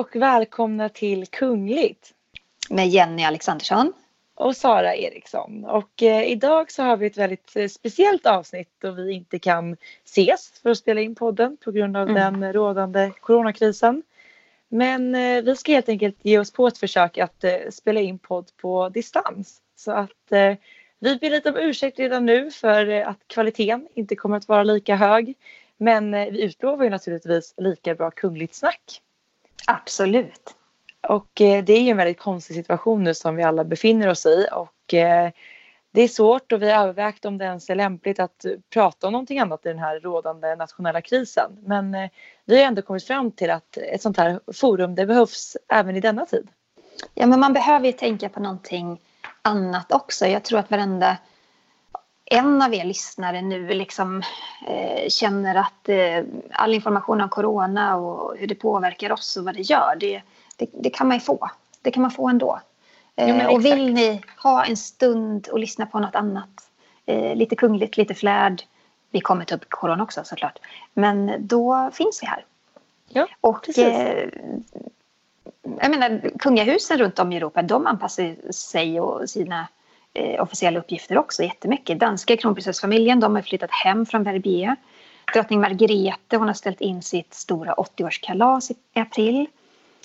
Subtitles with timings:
[0.00, 2.14] och välkomna till Kungligt.
[2.70, 3.92] Med Jenny Alexandersson.
[4.34, 5.64] Och Sara Eriksson.
[5.64, 9.76] Och eh, idag så har vi ett väldigt eh, speciellt avsnitt då vi inte kan
[10.04, 12.40] ses för att spela in podden på grund av mm.
[12.40, 14.02] den rådande coronakrisen.
[14.68, 18.18] Men eh, vi ska helt enkelt ge oss på ett försök att eh, spela in
[18.18, 19.60] podd på distans.
[19.76, 20.54] Så att eh,
[20.98, 24.96] vi ber lite om ursäkt redan nu för att kvaliteten inte kommer att vara lika
[24.96, 25.34] hög.
[25.76, 29.02] Men vi utlovar ju naturligtvis lika bra kungligt snack.
[29.66, 30.54] Absolut.
[31.08, 34.26] Och eh, det är ju en väldigt konstig situation nu som vi alla befinner oss
[34.26, 35.30] i och eh,
[35.92, 39.12] det är svårt och vi har övervägt om det ens är lämpligt att prata om
[39.12, 41.50] någonting annat i den här rådande nationella krisen.
[41.62, 42.10] Men eh,
[42.44, 46.00] vi har ändå kommit fram till att ett sånt här forum det behövs även i
[46.00, 46.48] denna tid.
[47.14, 49.00] Ja men man behöver ju tänka på någonting
[49.42, 50.26] annat också.
[50.26, 51.16] Jag tror att varenda
[52.32, 54.22] en av er lyssnare nu liksom,
[54.66, 59.54] eh, känner att eh, all information om corona och hur det påverkar oss och vad
[59.54, 60.22] det gör, det,
[60.56, 61.50] det, det kan man ju få.
[61.82, 62.60] Det kan man få ändå.
[63.16, 66.70] Eh, och vill ni ha en stund och lyssna på något annat,
[67.06, 68.62] eh, lite kungligt, lite flärd,
[69.10, 70.58] vi kommer ta upp corona också såklart,
[70.94, 72.44] men då finns vi här.
[73.08, 73.78] Ja, och.
[73.78, 74.28] Eh,
[75.80, 79.68] jag menar, kungahusen runt om i Europa, de anpassar sig och sina
[80.14, 81.98] eh, officiella uppgifter också jättemycket.
[81.98, 84.76] Danska kronprinsessfamiljen de har flyttat hem från Verbier.
[85.34, 89.46] Drottning Margrethe hon har ställt in sitt stora 80-årskalas i april.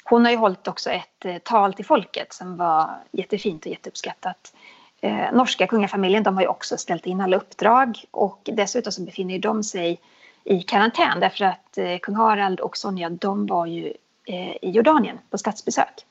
[0.03, 4.53] Hon har ju hållit också ett eh, tal till folket som var jättefint och jätteuppskattat.
[5.01, 9.39] Eh, norska kungafamiljen de har ju också ställt in alla uppdrag och dessutom så befinner
[9.39, 9.99] de sig
[10.43, 13.93] i karantän därför att eh, kung Harald och Sonja de var ju
[14.25, 16.05] eh, i Jordanien på statsbesök.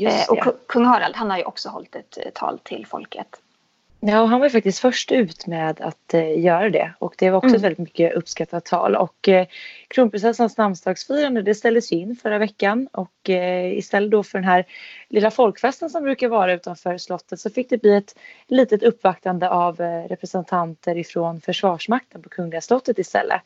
[0.00, 3.40] Eh, och kung Harald han har ju också hållit ett eh, tal till folket.
[4.04, 7.30] Ja, och han var ju faktiskt först ut med att eh, göra det och det
[7.30, 7.56] var också mm.
[7.56, 9.46] ett väldigt mycket uppskattat tal och eh,
[9.88, 14.64] kronprinsessans namnsdagsfirande det ställdes in förra veckan och eh, istället då för den här
[15.08, 18.14] lilla folkfesten som brukar vara utanför slottet så fick det bli ett
[18.46, 23.40] litet uppvaktande av eh, representanter ifrån försvarsmakten på Kungliga slottet istället.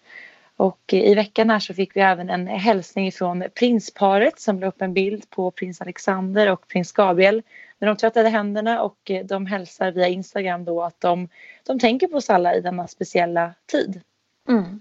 [0.56, 4.82] Och i veckan här så fick vi även en hälsning från prinsparet som la upp
[4.82, 7.42] en bild på prins Alexander och prins Gabriel
[7.78, 11.28] när de tvättade händerna och de hälsar via Instagram då att de,
[11.66, 14.00] de tänker på oss alla i denna speciella tid.
[14.48, 14.80] Mm.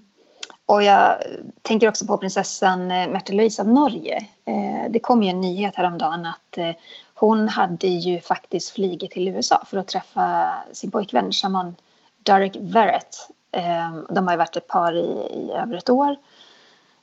[0.65, 1.17] Och jag
[1.61, 4.17] tänker också på prinsessan eh, Märtha Märta Louise av Norge.
[4.45, 6.71] Eh, det kom ju en nyhet häromdagen att eh,
[7.13, 11.75] hon hade ju faktiskt flugit till USA för att träffa sin pojkvän shaman
[12.23, 13.29] Derek Verrett
[14.09, 16.15] de har ju varit ett par i, i över ett år.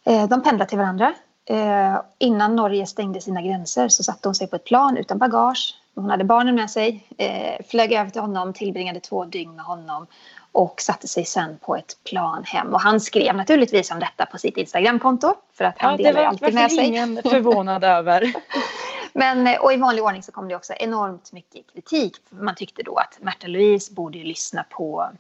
[0.05, 1.15] Ehm, de pendlar till varandra.
[1.47, 5.79] Ehm, innan Norge stängde sina gränser så satte hon sig på ett plan utan bagage.
[5.95, 7.07] Hon hade barnen med sig,
[7.69, 10.07] flög över till honom, tillbringade två dygn med honom
[10.53, 12.75] och satte sig sen på ett plan hem.
[12.75, 16.55] Och han skrev naturligtvis om detta på sitt Instagramkonto för att han ja, delar alltid
[16.55, 16.77] med sig.
[16.77, 18.33] Det var ingen förvånad över.
[19.13, 22.17] Men, och i vanlig ordning så kom det också enormt mycket kritik.
[22.29, 25.11] Man tyckte då att Märta Louise borde lyssna på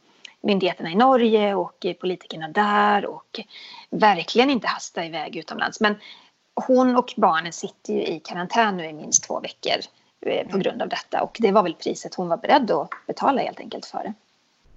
[0.42, 3.40] myndigheterna i Norge och politikerna där och
[3.90, 5.80] verkligen inte hasta iväg utomlands.
[5.80, 5.96] Men
[6.54, 9.76] hon och barnen sitter ju i karantän nu i minst två veckor
[10.26, 13.42] eh, på grund av detta och det var väl priset hon var beredd att betala
[13.42, 14.14] helt enkelt för det.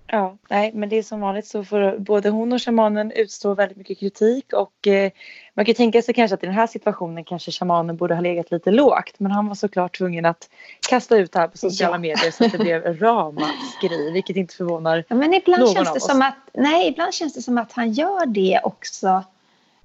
[0.08, 3.78] Ja, nej, men det är som vanligt så får både hon och shamanen utstå väldigt
[3.78, 5.12] mycket kritik och eh,
[5.54, 8.52] man kan tänka sig kanske att i den här situationen kanske shamanen borde ha legat
[8.52, 10.50] lite lågt men han var såklart tvungen att
[10.90, 12.00] kasta ut det här på sociala ja.
[12.00, 16.00] medier så att det blev ramaskri vilket inte förvånar ja, men ibland någon känns det
[16.00, 19.24] Som att, nej, ibland känns det som att han gör det också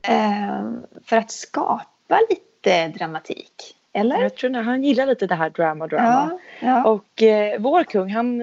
[0.03, 0.71] eh,
[1.05, 3.77] för att skapa lite dramatik.
[3.93, 4.23] Eller?
[4.23, 6.31] Jag tror att han gillar lite det här drama drama.
[6.61, 6.85] Ja, ja.
[6.85, 8.43] Och eh, vår kung han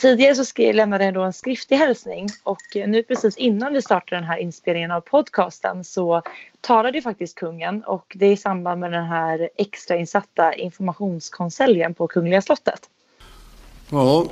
[0.00, 3.82] tidigare så skrev, lämnade han då en skriftlig hälsning och eh, nu precis innan vi
[3.82, 6.22] startade den här inspelningen av podcasten så
[6.60, 12.42] talade faktiskt kungen och det är i samband med den här extrainsatta informationskonseljen på Kungliga
[12.42, 12.90] slottet.
[13.90, 14.26] Ja,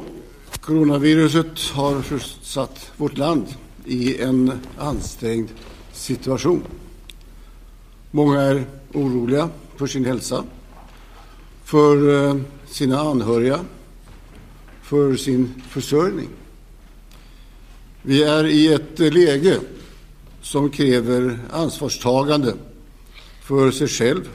[0.61, 3.46] coronaviruset har försatt vårt land
[3.84, 5.49] i en ansträngd
[5.93, 6.64] situation.
[8.11, 8.64] Många är
[8.94, 9.49] oroliga
[9.82, 10.44] för sin hälsa,
[11.64, 12.37] för eh,
[12.67, 13.61] sina anhöriga,
[14.82, 16.29] för sin försörjning.
[18.02, 19.61] Vi är i ett läge
[20.43, 22.55] som kräver ansvarstagande
[23.40, 24.29] för sig själv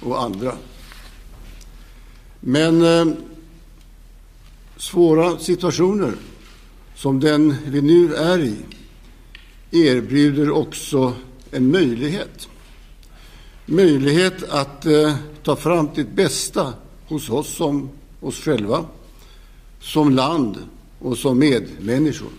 [0.00, 0.54] och andra.
[2.40, 3.14] Men eh,
[4.76, 6.12] svåra situationer
[6.94, 8.56] som den vi nu är i
[9.70, 11.12] erbjuder också
[11.50, 12.49] en möjlighet
[13.70, 16.72] möjlighet att eh, ta fram det bästa
[17.06, 17.90] hos oss som
[18.20, 18.84] oss själva,
[19.80, 20.58] som land
[20.98, 22.30] och som medmänniskor.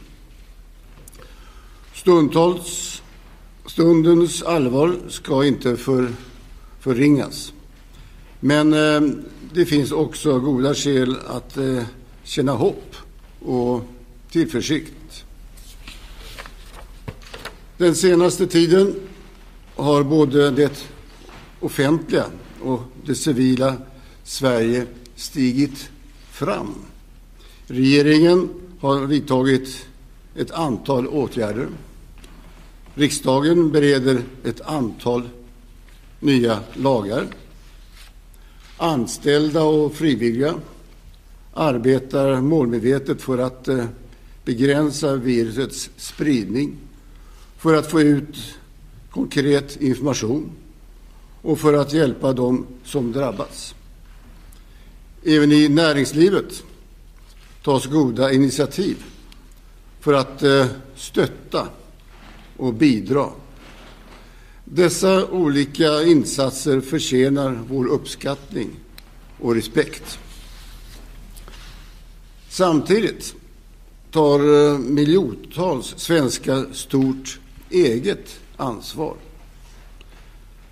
[1.93, 3.01] Stundtals,
[3.65, 6.11] stundens allvar ska inte för,
[6.79, 7.53] förringas.
[8.39, 9.01] Men eh,
[9.53, 11.83] det finns också goda skäl att eh,
[12.23, 12.95] känna hopp
[13.39, 13.81] och
[14.31, 15.23] tillförsikt.
[17.77, 18.95] Den senaste tiden
[19.75, 20.91] har både det
[21.61, 22.25] offentliga
[22.61, 23.77] och det civila
[24.23, 24.85] Sverige
[25.15, 25.89] stigit
[26.31, 26.75] fram.
[27.67, 28.49] Regeringen
[28.79, 29.85] har vidtagit
[30.35, 31.67] ett antal åtgärder.
[32.95, 35.29] Riksdagen bereder ett antal
[36.19, 37.27] nya lagar.
[38.77, 40.53] Anställda och frivilliga
[41.53, 43.85] arbetar målmedvetet för att eh,
[44.45, 46.77] begränsa virusets spridning,
[47.57, 48.37] för att få ut
[49.09, 50.51] konkret information
[51.41, 53.75] och för att hjälpa dem som drabbats.
[55.23, 56.63] Även i näringslivet
[57.63, 58.97] tas goda initiativ
[59.99, 60.65] för att eh,
[60.95, 61.67] stötta
[62.57, 63.29] och bidra.
[64.65, 68.69] Dessa olika insatser förtjänar vår uppskattning
[69.39, 70.19] och respekt.
[72.49, 73.35] Samtidigt
[74.11, 77.39] tar eh, miljontals svenskar stort
[77.69, 79.15] eget ansvar.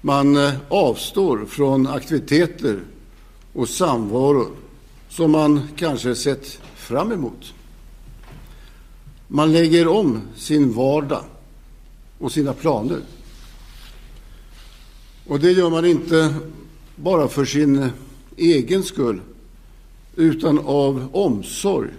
[0.01, 2.79] Man eh, avstår från aktiviteter
[3.53, 4.47] och samvaro
[5.09, 7.53] som man kanske sett fram emot.
[9.27, 11.23] Man lägger om sin vardag
[12.17, 12.99] och sina planer.
[15.27, 16.33] Och det gör man inte
[16.95, 17.89] bara för sin
[18.37, 19.21] egen skull
[20.15, 21.89] utan av omsorg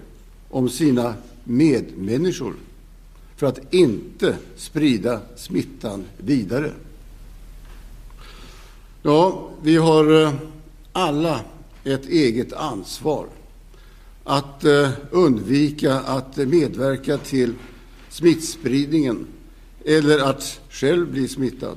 [0.50, 1.14] om sina
[1.44, 2.55] medmänniskor
[3.37, 6.73] för att inte sprida smittan vidare.
[9.02, 10.32] Ja, vi har eh,
[10.93, 11.41] alla
[11.85, 13.26] ett eget ansvar
[14.25, 17.55] att eh, undvika att medverka till
[18.08, 19.26] smittspridningen
[19.85, 21.76] eller att själv bli smittad.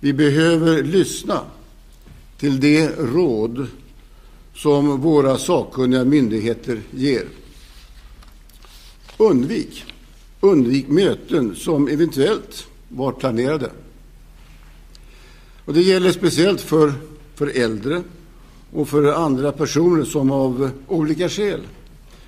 [0.00, 1.40] Vi behöver lyssna
[2.38, 3.66] till de råd
[4.54, 7.26] som våra sakkunniga myndigheter ger.
[9.16, 9.84] Undvik,
[10.40, 13.70] undvik möten som eventuellt var planerade.
[15.64, 16.92] Och det gäller speciellt för,
[17.34, 18.02] för äldre
[18.72, 21.60] och för andra personer som av olika skäl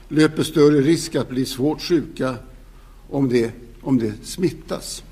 [0.09, 2.35] löper större risk att bli svårt sjuka
[3.11, 3.53] om det,
[3.83, 5.03] om det smittas.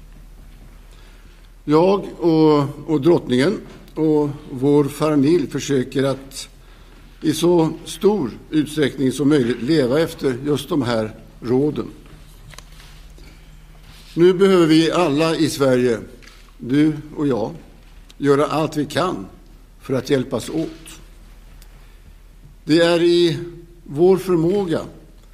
[1.64, 3.60] Jag och, och drottningen
[3.94, 6.48] och vår familj försöker att
[7.20, 11.86] i så stor utsträckning som möjligt leva efter just de här råden.
[14.14, 15.98] Nu behöver vi alla i Sverige,
[16.58, 17.50] du och jag,
[18.24, 19.26] göra allt vi kan
[19.80, 21.00] för att hjälpas åt.
[22.64, 23.38] Det är i
[23.84, 24.80] vår förmåga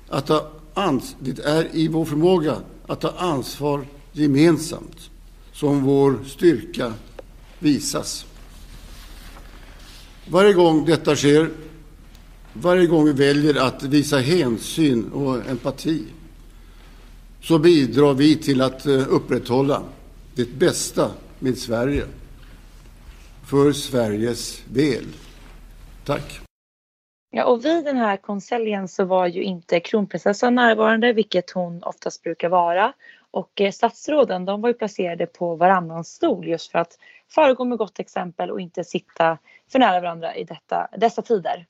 [0.09, 2.57] att ta, ans det är i vår förmåga
[2.87, 5.11] att ta ansvar gemensamt
[5.53, 6.93] som vår styrka
[7.59, 8.27] visas.
[10.29, 11.51] Varje gång detta sker,
[12.53, 16.05] varje gång vi väljer att visa hänsyn och empati
[17.43, 19.83] så bidrar vi till att eh, upprätthålla
[20.35, 22.05] det bästa med Sverige
[23.51, 25.07] för Sveriges väl.
[26.05, 26.41] Tack.
[27.31, 32.23] Ja, och vid den här konseljen så var ju inte kronprinsessan närvarande, vilket hon oftast
[32.23, 32.93] brukar vara.
[33.31, 36.99] Och eh, statsråden, de var ju placerade på varannan stol just för att
[37.29, 39.39] föregå med gott exempel och inte sitta
[39.73, 41.67] för nära varandra i detta, dessa tider.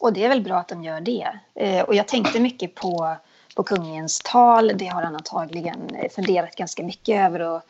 [0.00, 1.28] Och det är väl bra att de gör det.
[1.54, 3.16] Eh, och jag tänkte mycket på,
[3.56, 4.72] på kungens tal.
[4.74, 7.62] Det har han antagligen eh, funderat ganska mycket över och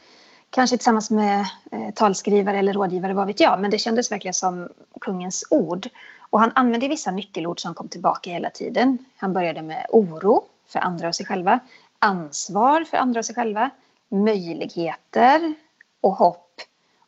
[0.50, 3.60] kanske tillsammans med eh, talskrivare eller rådgivare, vad vet jag.
[3.60, 4.68] Men det kändes verkligen som
[5.00, 5.88] kungens ord.
[6.30, 8.98] Och han använde vissa nyckelord som kom tillbaka hela tiden.
[9.16, 11.60] Han började med oro för andra och sig själva,
[11.98, 13.70] ansvar för andra och sig själva,
[14.08, 15.54] möjligheter
[16.00, 16.60] och hopp.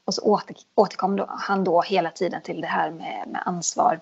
[0.04, 0.40] Och så
[0.74, 4.00] återkom då, han då hela tiden till det här med, med ansvar.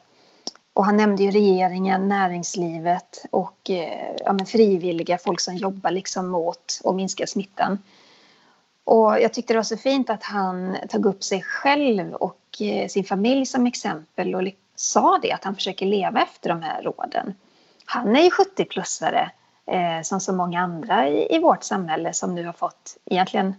[0.72, 6.28] Och han nämnde ju regeringen, näringslivet och eh, ja, men frivilliga, folk som jobbar liksom
[6.28, 7.78] mot att minska smittan.
[8.86, 12.88] Och jag tyckte det var så fint att han tog upp sig själv och eh,
[12.88, 14.42] sin familj som exempel och
[14.74, 17.34] sa det, att han försöker leva efter de här råden.
[17.84, 19.30] Han är ju 70-plussare
[19.66, 23.54] eh, som så många andra i, i, vårt samhälle som nu har fått egentligen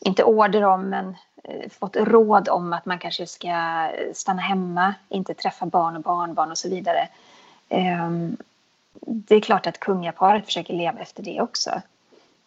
[0.00, 5.34] inte order om men eh, fått råd om att man kanske ska stanna hemma, inte
[5.34, 7.08] träffa barn och barnbarn och så vidare.
[7.68, 8.10] Eh,
[9.00, 11.70] det är klart att kungaparet försöker leva efter det också.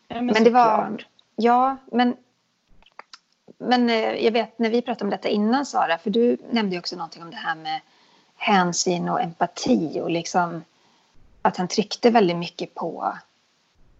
[0.07, 1.05] Ja, men, men det var...
[1.35, 2.17] Ja, men
[3.57, 6.79] men eh, jag vet när vi pratade om detta innan Sara, för du nämnde ju
[6.79, 7.81] också någonting om det här med
[8.35, 10.63] hänsyn och empati och liksom
[11.41, 13.13] att han tryckte väldigt mycket på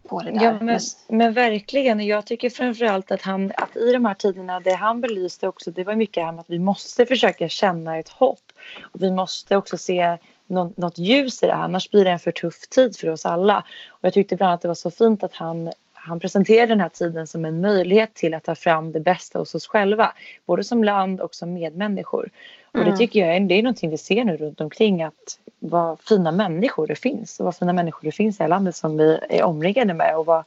[0.08, 0.44] på det där.
[0.44, 2.06] Ja, men, men verkligen.
[2.06, 5.84] Jag tycker framförallt att han, att i de här tiderna, det han belyste också, det
[5.84, 8.52] var mycket här med att vi måste försöka känna ett hopp.
[8.82, 12.32] Och vi måste också se något, något ljus i det annars blir det en för
[12.32, 13.66] tuff tid för oss alla.
[13.90, 15.72] Och jag tyckte bland annat att det var så fint att han
[16.08, 19.56] han presenterade den här tiden som en möjlighet till att ta fram det bästa hos
[19.56, 20.14] oss själva.
[20.46, 22.30] Både som land och som medmänniskor.
[22.72, 22.98] Och det mm.
[22.98, 26.88] tycker jag är, det är någonting vi ser nu runt omkring att vad fina människor
[26.88, 29.44] det finns och vad fina människor det finns i det här landet som vi är
[29.44, 30.44] omringade med och vad,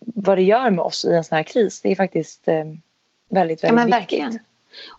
[0.00, 1.80] vad det gör med oss i en sån här kris.
[1.80, 2.80] Det är faktiskt eh, väldigt,
[3.28, 4.00] väldigt ja, men viktigt.
[4.00, 4.38] Verkligen.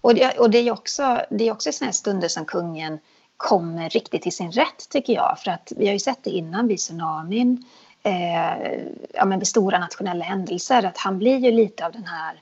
[0.02, 3.00] Och det, och det är också, det är också såna här stunder som kungen
[3.38, 5.40] kommer riktigt till sin rätt tycker jag.
[5.40, 7.66] För att vi har ju sett det innan vid tsunamin,
[8.08, 8.80] eh,
[9.14, 12.42] ja, men vid stora nationella händelser, att han blir ju lite av den här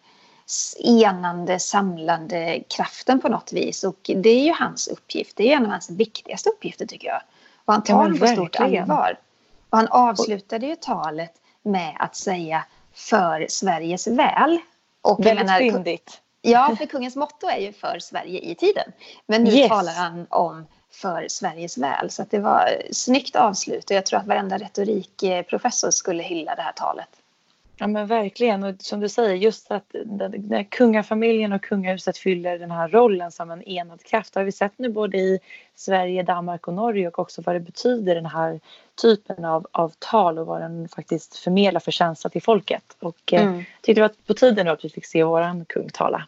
[0.84, 3.84] enande, samlande kraften på något vis.
[3.84, 5.38] Och det är ju hans uppgift.
[5.38, 7.22] Det är en av hans viktigaste uppgifter tycker jag.
[7.66, 9.20] Och han tar det på stort allvar.
[9.70, 14.60] Och han avslutade ju talet med att säga för Sveriges väl.
[15.02, 16.22] Och Väldigt menar, fyndigt.
[16.42, 18.92] Ja, för kungens motto är ju för Sverige i tiden.
[19.28, 19.70] Men nu yes.
[19.70, 22.10] talar han om för Sveriges väl.
[22.10, 26.72] Så det var snyggt avslut och jag tror att varenda retorikprofessor skulle hylla det här
[26.72, 27.10] talet.
[27.78, 29.96] Ja men verkligen och som du säger just att
[30.38, 34.74] när kungafamiljen och kungahuset fyller den här rollen som en enad kraft har vi sett
[34.78, 35.40] nu både i
[35.76, 38.60] Sverige, Danmark och Norge och också vad det betyder den här
[39.02, 42.98] typen av, av tal och vad den faktiskt förmedlar för känsla till folket.
[43.00, 43.64] Och eh, mm.
[43.82, 46.28] tyckte det var på tiden att vi fick se våran kung tala.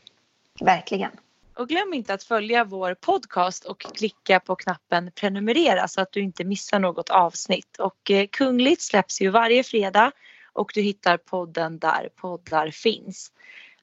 [0.60, 1.12] Verkligen.
[1.58, 6.22] Och glöm inte att följa vår podcast och klicka på knappen prenumerera så att du
[6.22, 7.80] inte missar något avsnitt.
[7.80, 10.12] Och eh, Kungligt släpps ju varje fredag
[10.54, 13.32] och du hittar podden där poddar finns.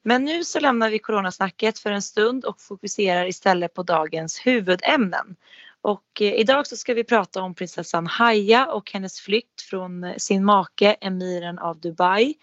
[0.03, 5.37] Men nu så lämnar vi coronasnacket för en stund och fokuserar istället på dagens huvudämnen.
[5.81, 10.17] Och eh, idag så ska vi prata om prinsessan Haya och hennes flykt från eh,
[10.17, 12.35] sin make emiren av Dubai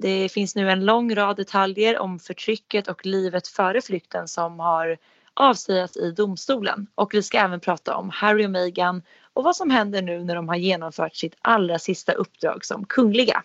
[0.00, 4.98] det finns nu en lång rad detaljer om förtrycket och livet före flykten som har
[5.34, 6.86] avslöjats i domstolen.
[6.94, 9.02] Och vi ska även prata om Harry och Meghan
[9.32, 13.42] och vad som händer nu när de har genomfört sitt allra sista uppdrag som kungliga.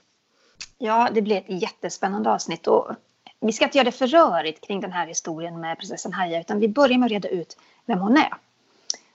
[0.78, 2.92] Ja, det blir ett jättespännande avsnitt och
[3.40, 6.60] vi ska inte göra det för rörigt kring den här historien med prinsessan Haya utan
[6.60, 8.34] vi börjar med att reda ut vem hon är.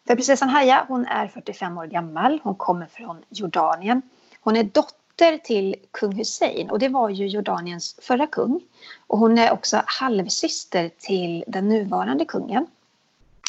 [0.06, 4.02] För prinsessan Haya, hon är 45 år gammal, hon kommer från Jordanien.
[4.40, 8.60] Hon är dotter dotter till kung Hussein och det var ju Jordaniens förra kung.
[9.06, 12.66] Och hon är också halvsyster till den nuvarande kungen.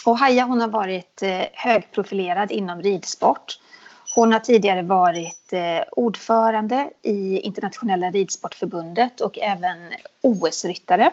[0.06, 3.60] Och Haya hon har varit eh, högprofilerad inom ridsport.
[4.16, 9.78] Hon har tidigare varit eh, ordförande i internationella ridsportförbundet och även
[10.22, 11.12] OS-ryttare.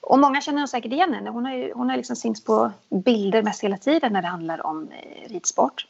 [0.00, 1.30] Och många känner säkert igen henne.
[1.30, 4.66] Hon har, ju, hon har liksom synts på bilder mest hela tiden när det handlar
[4.66, 5.86] om eh, ridsport.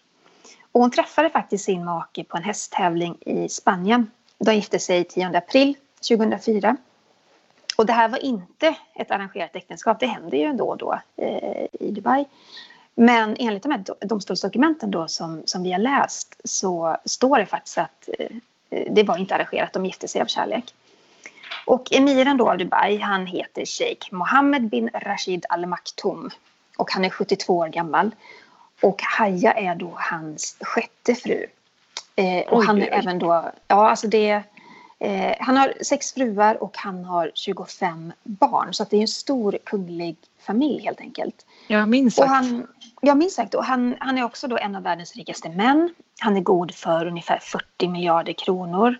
[0.74, 4.10] Och hon träffade faktiskt sin make på en hästtävling i Spanien.
[4.38, 5.76] De gifte sig 10 april
[6.08, 6.76] 2004.
[7.76, 11.90] Och det här var inte ett arrangerat äktenskap, det händer ju ändå då eh, i
[11.90, 12.24] Dubai.
[12.94, 17.78] Men enligt de här domstolsdokumenten då som, som vi har läst så står det faktiskt
[17.78, 20.74] att eh, det var inte arrangerat, de gifte sig av kärlek.
[21.66, 26.30] Och emiren då av Dubai, han heter Sheikh Mohammed bin Rashid Al Maktoum
[26.76, 28.10] och han är 72 år gammal.
[28.82, 31.46] Och Haja är då hans sjätte fru.
[32.16, 32.88] Eh, och oj, han är oj.
[32.92, 34.42] även då, ja alltså det
[34.98, 38.74] eh, han har sex fruar och han har 25 barn.
[38.74, 41.46] Så det är en stor kunglig familj helt enkelt.
[41.68, 42.28] Ja, minst sagt.
[42.28, 42.66] Och han,
[43.00, 43.54] ja, minst sagt.
[43.54, 45.94] Och han, han är också då en av världens rikaste män.
[46.20, 48.96] Han är god för ungefär 40 miljarder kronor.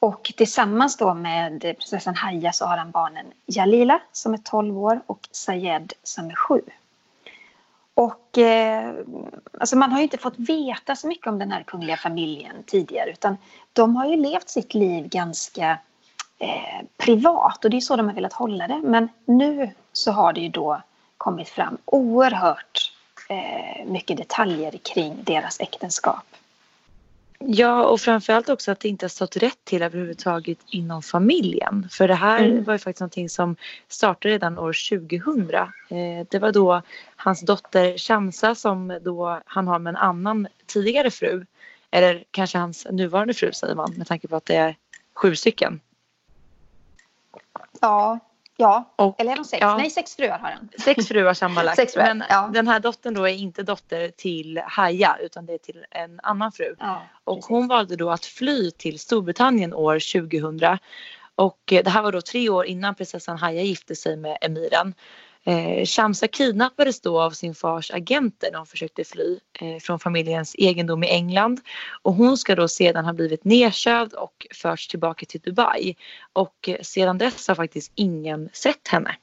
[0.00, 5.00] Och tillsammans då med prinsessan Haja så har han barnen Jalila som är 12 år
[5.06, 6.60] och Sayed som är 7.
[7.98, 8.94] Och eh,
[9.60, 13.10] alltså man har ju inte fått veta så mycket om den här kungliga familjen tidigare
[13.10, 13.36] utan
[13.72, 15.78] de har ju levt sitt liv ganska
[16.38, 18.80] eh, privat och det är så de har velat hålla det.
[18.84, 20.82] Men nu så har det ju då
[21.16, 22.92] kommit fram oerhört
[23.28, 26.26] eh, mycket detaljer kring deras äktenskap.
[27.44, 31.88] Ja, och framförallt också att det inte har stått rätt till överhuvudtaget inom familjen.
[31.90, 32.64] För det här mm.
[32.64, 33.56] var ju faktiskt någonting som
[33.88, 35.50] startade redan år 2000.
[35.50, 36.82] Eh, det var då
[37.16, 41.46] hans dotter Shamsa som då han har med en annan tidigare fru.
[41.90, 44.76] Eller kanske hans nuvarande fru säger man med tanke på att det är
[45.14, 45.80] sju stycken.
[47.80, 48.18] Ja,
[48.60, 49.60] Ja, och, eller är de sex?
[49.60, 49.76] Ja.
[49.76, 50.68] Nej, sex fruar har han.
[50.78, 51.76] Sex fruar sammanlagt.
[51.76, 52.50] sex fruar, Men ja.
[52.52, 56.52] den här dottern då är inte dotter till Haja utan det är till en annan
[56.52, 56.74] fru.
[56.78, 60.78] Ja, och hon valde då att fly till Storbritannien år 2000.
[61.34, 64.94] Och det här var då tre år innan prinsessan Haja gifte sig med emiren.
[65.44, 70.54] Eh, Shamsa kidnappades då av sin fars agenter när hon försökte fly eh, från familjens
[70.58, 71.60] egendom i England.
[72.02, 75.96] Och hon ska då sedan ha blivit nedkövd och förts tillbaka till Dubai.
[76.32, 79.16] Och sedan dess har faktiskt ingen sett henne.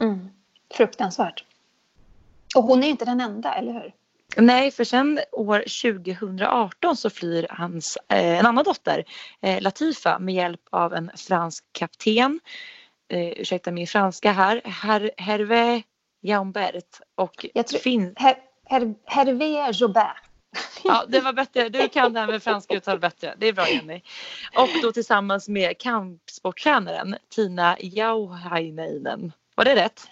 [0.00, 0.28] Mm.
[0.74, 1.44] Fruktansvärt.
[2.56, 3.92] Och hon är inte den enda, eller hur?
[4.36, 9.04] Nej, för sen år 2018 så flyr hans, eh, en annan dotter,
[9.40, 12.40] eh, Latifa, med hjälp av en fransk kapten.
[13.10, 15.82] Eh, ursäkta min franska här, Her, Hervé
[16.22, 17.00] Jaumbert.
[17.14, 20.16] Och Jag tror, fin- Her, Her, Hervé Jobert.
[20.84, 21.68] Ja, det var bättre.
[21.68, 23.34] Du kan det här med franska uttal bättre.
[23.38, 24.00] Det är bra Jenny.
[24.56, 29.32] Och då tillsammans med kampsporttränaren Tina Jauhainen.
[29.54, 30.08] Var det rätt?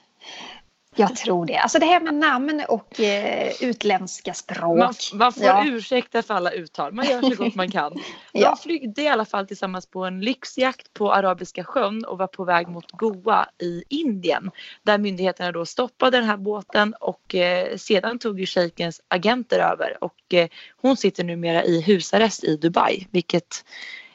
[0.98, 1.56] Jag tror det.
[1.56, 4.78] Alltså det här med namn och eh, utländska språk.
[4.78, 5.64] Man, man får ja.
[5.66, 6.92] ursäkta för alla uttal.
[6.92, 7.92] Man gör så gott man kan.
[8.32, 8.56] Ja.
[8.62, 12.68] flygde i alla fall tillsammans på en lyxjakt på Arabiska sjön och var på väg
[12.68, 14.50] mot Goa i Indien.
[14.82, 20.04] Där myndigheterna då stoppade den här båten och eh, sedan tog ju shejkens agenter över
[20.04, 20.48] och eh,
[20.82, 23.64] hon sitter numera i husarrest i Dubai vilket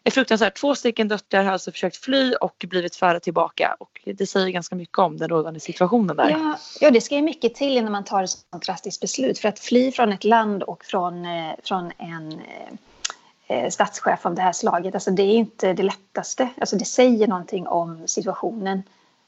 [0.03, 0.57] är fruktansvärt.
[0.57, 4.75] Två stycken döttrar har alltså försökt fly och blivit förda tillbaka och det säger ganska
[4.75, 6.29] mycket om den rådande situationen där.
[6.29, 9.49] Ja, ja det ska ju mycket till innan man tar ett sådant drastiskt beslut för
[9.49, 14.41] att fly från ett land och från, eh, från en eh, eh, statschef av det
[14.41, 16.49] här slaget, alltså det är inte det lättaste.
[16.57, 18.83] Alltså det säger någonting om situationen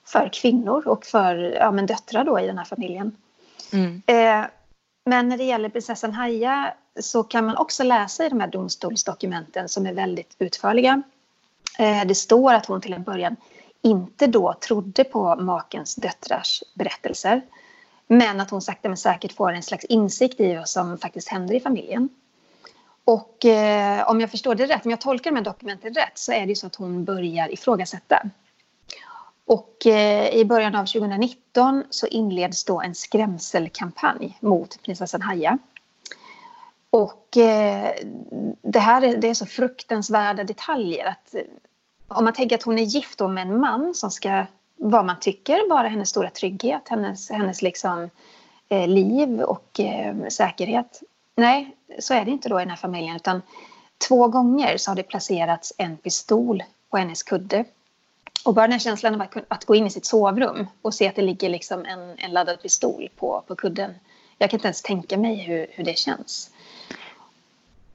[0.06, 3.16] för kvinnor och för ja, men döttrar då i den här familjen.
[3.74, 4.02] Mm.
[4.06, 4.46] Eh,
[5.06, 9.70] men när det gäller prinsessan Haja så kan man också läsa i de här domstolsdokumenten
[9.70, 11.02] som är väldigt utförliga.
[11.80, 13.36] Eh, det står att hon till en början
[13.82, 17.42] inte då trodde på makens döttrars berättelser.
[18.08, 21.56] Men att hon sakta men säkert får en slags insikt i vad som faktiskt händer
[21.56, 22.10] i familjen.
[23.06, 26.32] Och eh, om jag förstår det rätt, om jag tolkar de här dokumenten rätt så
[26.32, 28.30] är det ju så att hon börjar ifrågasätta.
[29.46, 35.58] Och eh, i början av 2019 så inleds då en skrämselkampanj mot prinsessan Haja.
[36.90, 37.92] Och eh,
[38.62, 41.42] det här är, det är så fruktansvärda detaljer att eh,
[42.08, 45.70] om man tänker att hon är gift med en man som ska, vad man tycker,
[45.70, 48.10] vara hennes stora trygghet, hennes, hennes liksom,
[48.70, 51.02] eh, liv och eh, säkerhet.
[51.36, 53.42] Nej, så är det inte då i den här familjen utan
[54.08, 57.66] två gånger så har det placerats en pistol på hennes kudde.
[58.44, 61.16] Och bara den här känslan av att, gå in i sitt sovrum och se att
[61.16, 63.94] det ligger liksom en, en laddad pistol på, på kudden.
[64.38, 66.50] Jag kan inte ens tänka mig hur, hur det känns.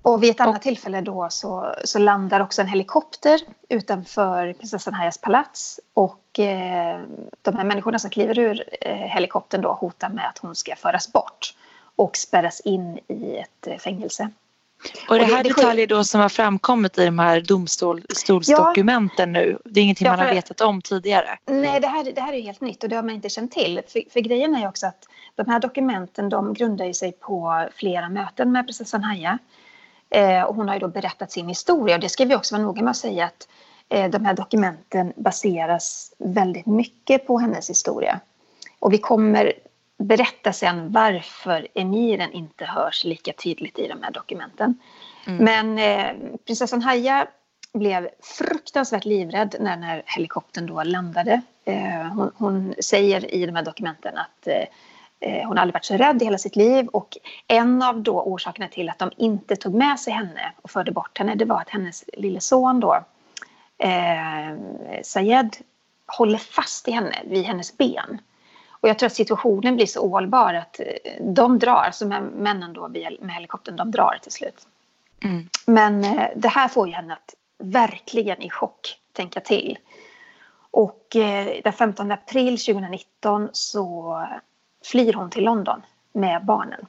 [0.02, 5.18] Och vid ett annat tillfälle då så, så landar också en helikopter utanför prinsessan Hayas
[5.18, 5.80] palats.
[5.94, 7.00] Och eh,
[7.42, 11.12] de här människorna som kliver ur eh, helikoptern då hotar med att hon ska föras
[11.12, 11.54] bort
[11.96, 14.30] och spärras in i ett eh, fängelse.
[15.08, 19.40] Och det här och det, detaljer då som har framkommit i de här domstolsdokumenten ja,
[19.40, 19.58] nu?
[19.64, 21.38] Det är ingenting ja, man har vetat om tidigare?
[21.46, 23.80] Nej, det här, det här är helt nytt och det har man inte känt till.
[23.88, 28.52] För, för grejen är också att de här dokumenten de grundar sig på flera möten
[28.52, 29.38] med prinsessan Haya.
[30.10, 32.66] Eh, och hon har ju då berättat sin historia och det ska vi också vara
[32.66, 33.48] noga med att säga att
[33.88, 38.20] eh, de här dokumenten baseras väldigt mycket på hennes historia.
[38.78, 39.52] Och vi kommer
[40.00, 44.78] berätta sen varför emiren inte hörs lika tydligt i de här dokumenten.
[45.26, 45.44] Mm.
[45.44, 47.26] Men eh, prinsessan Haya
[47.72, 48.08] blev
[48.38, 51.40] fruktansvärt livrädd när den här helikoptern då landade.
[51.64, 54.64] Eh, hon, hon, säger i de här dokumenten att eh,
[55.22, 58.68] Eh, hon aldrig varit så rädd i hela sitt liv och en av då orsakerna
[58.68, 61.68] till att de inte tog med sig henne och förde bort henne det var att
[61.68, 63.04] hennes lille son då
[63.78, 64.56] eh,
[65.02, 65.56] Sayed
[66.06, 68.20] håller fast i henne vid hennes ben.
[68.80, 70.86] Och jag tror att situationen blir så ohållbar att eh,
[71.20, 74.66] de drar, alltså männen då med helikoptern, de drar till slut.
[75.24, 75.48] Mm.
[75.66, 79.78] Men eh, det här får ju henne att verkligen i chock tänka till.
[80.70, 84.16] Och eh, den 15 april 2019 så
[84.84, 86.86] flyr hon till London med barnen.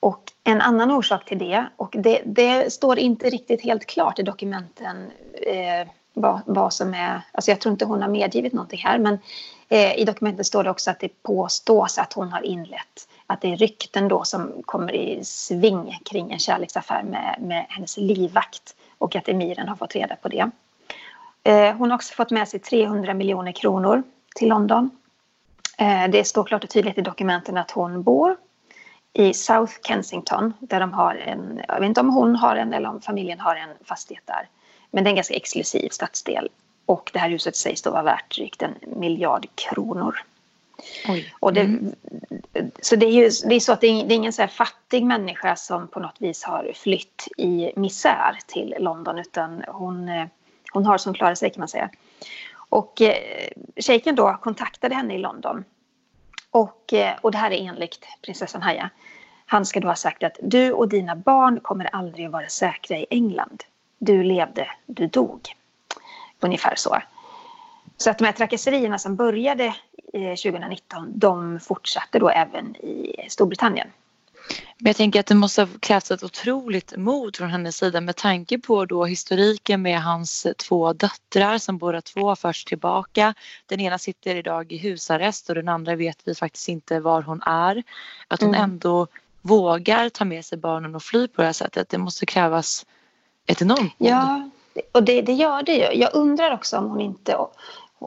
[0.00, 4.22] Och en annan orsak till det, och det, det står inte riktigt helt klart i
[4.22, 7.20] dokumenten eh, vad, vad, som är...
[7.32, 9.18] Alltså jag tror inte hon har medgivit någonting här men
[9.68, 13.52] eh, i dokumentet står det också att det påstås att hon har inlett att det
[13.52, 19.16] är rykten då som kommer i sving kring en kärleksaffär med, med hennes livvakt och
[19.16, 20.50] att emiren har fått reda på det.
[21.44, 24.02] Eh, hon har också fått med sig 300 miljoner kronor
[24.34, 24.90] till London
[25.76, 28.36] Eh, det står klart och tydligt i dokumenten att hon bor
[29.12, 32.88] i South Kensington där de har en, jag vet inte om hon har en eller
[32.88, 34.48] om familjen har en fastighet där.
[34.96, 36.48] Men det är en ganska exklusiv stadsdel
[36.86, 40.22] och det här huset sägs då vara värt drygt en miljard kronor.
[41.08, 41.34] Oj.
[41.40, 41.94] Och det, mm.
[42.82, 45.88] Så det är ju det är så att det är, ingen så fattig människa som
[45.88, 50.26] på något vis har flytt i misär till London utan hon, eh,
[50.72, 51.90] hon har som klarar sig kan man säga.
[52.54, 55.64] Och eh, shejken då kontaktade henne i London
[56.50, 58.90] Och, eh, och det här är enligt prinsessan Haya.
[59.46, 62.96] Han ska då ha sagt att du och dina barn kommer aldrig att vara säkra
[62.98, 63.64] i England.
[63.98, 65.40] Du levde, du dog.
[66.40, 66.98] Ungefär så.
[67.96, 69.74] Så att de här trakasserierna som började
[70.12, 73.88] 2019, eh, de fortsatte då även i Storbritannien.
[74.78, 78.16] Men jag tänker att det måste ha krävts ett otroligt mod från hennes sida med
[78.16, 83.34] tanke på då historiken med hans två döttrar som båda två har förts tillbaka.
[83.66, 87.42] Den ena sitter idag i husarrest och den andra vet vi faktiskt inte var hon
[87.42, 87.82] är.
[88.28, 88.62] Att hon mm.
[88.62, 89.06] ändå
[89.42, 91.88] vågar ta med sig barnen och fly på det här sättet.
[91.88, 92.86] Det måste krävas
[93.46, 94.10] ett enormt mod.
[94.10, 94.50] Ja,
[94.92, 96.00] och det, det gör det ju.
[96.00, 97.36] Jag undrar också om hon inte...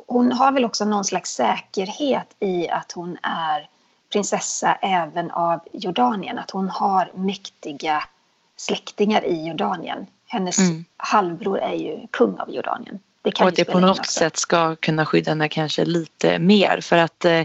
[0.08, 3.68] Hon har väl också någon slags säkerhet i att hon är
[4.14, 6.40] prinsessa även av Jordanien.
[6.40, 8.04] Att hon har mäktiga
[8.58, 10.06] släktingar i Jordanien.
[10.28, 10.86] Hennes mm.
[10.98, 13.00] halvbror är ju kung av Jordanien.
[13.22, 16.82] Det och att det på något sätt ska kunna skydda henne kanske lite mer.
[16.82, 17.42] För att eh,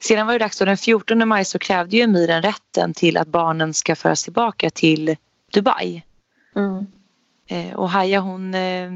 [0.00, 3.28] sedan var det dags då den 14 maj så krävde ju emiren rätten till att
[3.28, 5.16] barnen ska föras tillbaka till
[5.52, 6.02] Dubai.
[6.56, 6.86] Mm.
[7.46, 8.90] Eh, och Haya hon, eh,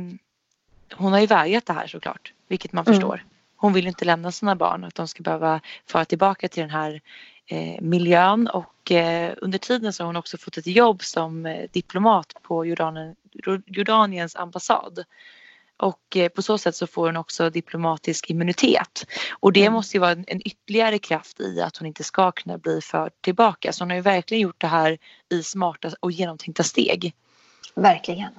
[0.95, 2.95] hon har ju vägrat det här såklart, vilket man mm.
[2.95, 3.25] förstår.
[3.57, 7.01] Hon vill inte lämna sina barn, att de ska behöva föra tillbaka till den här
[7.47, 11.69] eh, miljön och eh, under tiden så har hon också fått ett jobb som eh,
[11.73, 13.17] diplomat på Jordanien,
[13.67, 15.05] Jordaniens ambassad.
[15.77, 19.07] Och eh, på så sätt så får hon också diplomatisk immunitet.
[19.31, 19.73] Och det mm.
[19.73, 23.73] måste ju vara en ytterligare kraft i att hon inte ska kunna bli förd tillbaka.
[23.73, 27.15] Så hon har ju verkligen gjort det här i smarta och genomtänkta steg.
[27.83, 28.33] Verkligen.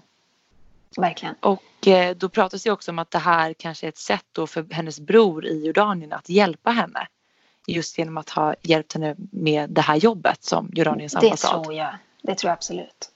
[0.98, 1.36] Verkligen.
[1.40, 4.48] Och eh, då pratas det också om att det här kanske är ett sätt då
[4.48, 7.08] för hennes bror i Jordanien att hjälpa henne.
[7.68, 11.60] Just genom att ha hjälpt henne med det här jobbet som Jordaniens ambassad.
[11.60, 11.96] Det tror jag.
[12.22, 13.12] Det tror jag absolut.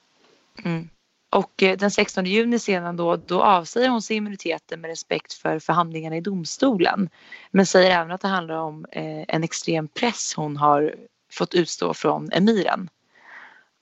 [0.66, 0.90] Mm.
[1.30, 5.60] Och eh, den 16 juni sedan då, då avsäger hon sig immuniteten med respekt för
[5.60, 7.10] förhandlingarna i domstolen.
[7.52, 10.96] Men säger även att det handlar om eh, en extrem press hon har
[11.32, 12.90] fått utstå från emiren.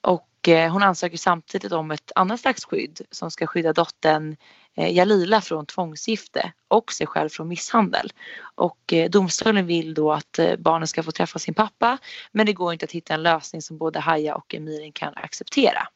[0.02, 4.36] Och Eh, hon ansöker samtidigt om ett annat slags skydd som ska skydda dottern
[4.76, 8.12] eh, Jalila från tvångsgifte och sig själv från misshandel.
[8.56, 11.98] Och eh, domstolen vill då att barnen ska få träffa sin pappa
[12.32, 15.88] men det går inte att hitta en lösning som både Haja och emiren kan acceptera.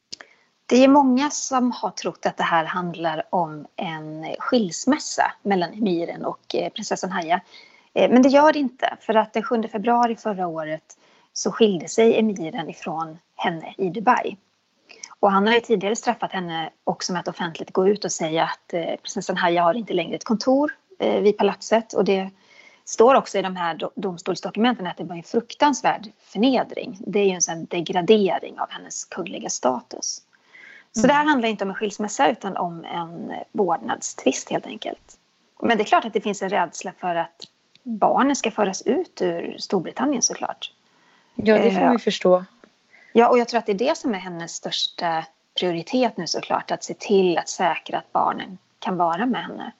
[0.65, 6.25] Det är många som har trott att det här handlar om en skilsmässa mellan emiren
[6.25, 7.41] och prinsessan Haya.
[7.93, 10.97] Men det gör det inte, för att den 7 februari förra året
[11.37, 14.37] så skilde sig emiren ifrån henne i Dubai.
[15.19, 18.43] Och han har ju tidigare straffat henne också med att offentligt gå ut och säga
[18.43, 21.93] att eh, prinsessan Haya har inte längre ett kontor vid palatset.
[21.93, 22.29] Och det
[22.85, 26.97] står också i de här domstolsdokumenten att det var en fruktansvärd förnedring.
[27.07, 30.21] Det är ju en sån degradering av hennes kungliga status.
[30.91, 35.17] Så det här handlar inte om en skilsmässa utan om en vårdnadstvist helt enkelt.
[35.61, 37.41] Men det är klart att det finns en rädsla för att
[37.83, 40.71] barnen ska föras ut ur Storbritannien såklart.
[41.35, 42.45] Ja, det får man ju förstå.
[43.13, 45.25] Ja, och jag tror att det är det som är hennes största
[45.59, 46.71] prioritet nu såklart.
[46.71, 49.71] Att se till att säkra att barnen kan vara med henne.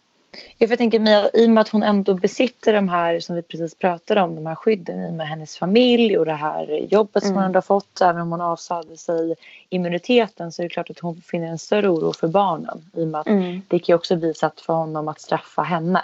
[0.57, 3.35] Ja, för jag tänker Mia, i och med att hon ändå besitter de här som
[3.35, 6.87] vi precis pratade om, de här skydden i och med hennes familj och det här
[6.89, 7.27] jobbet mm.
[7.27, 9.35] som hon ändå har fått, även om hon avsade sig
[9.69, 13.07] immuniteten så är det klart att hon finner en större oro för barnen i och
[13.07, 13.61] med att mm.
[13.67, 16.01] det kan ju också bli sätt för honom att straffa henne.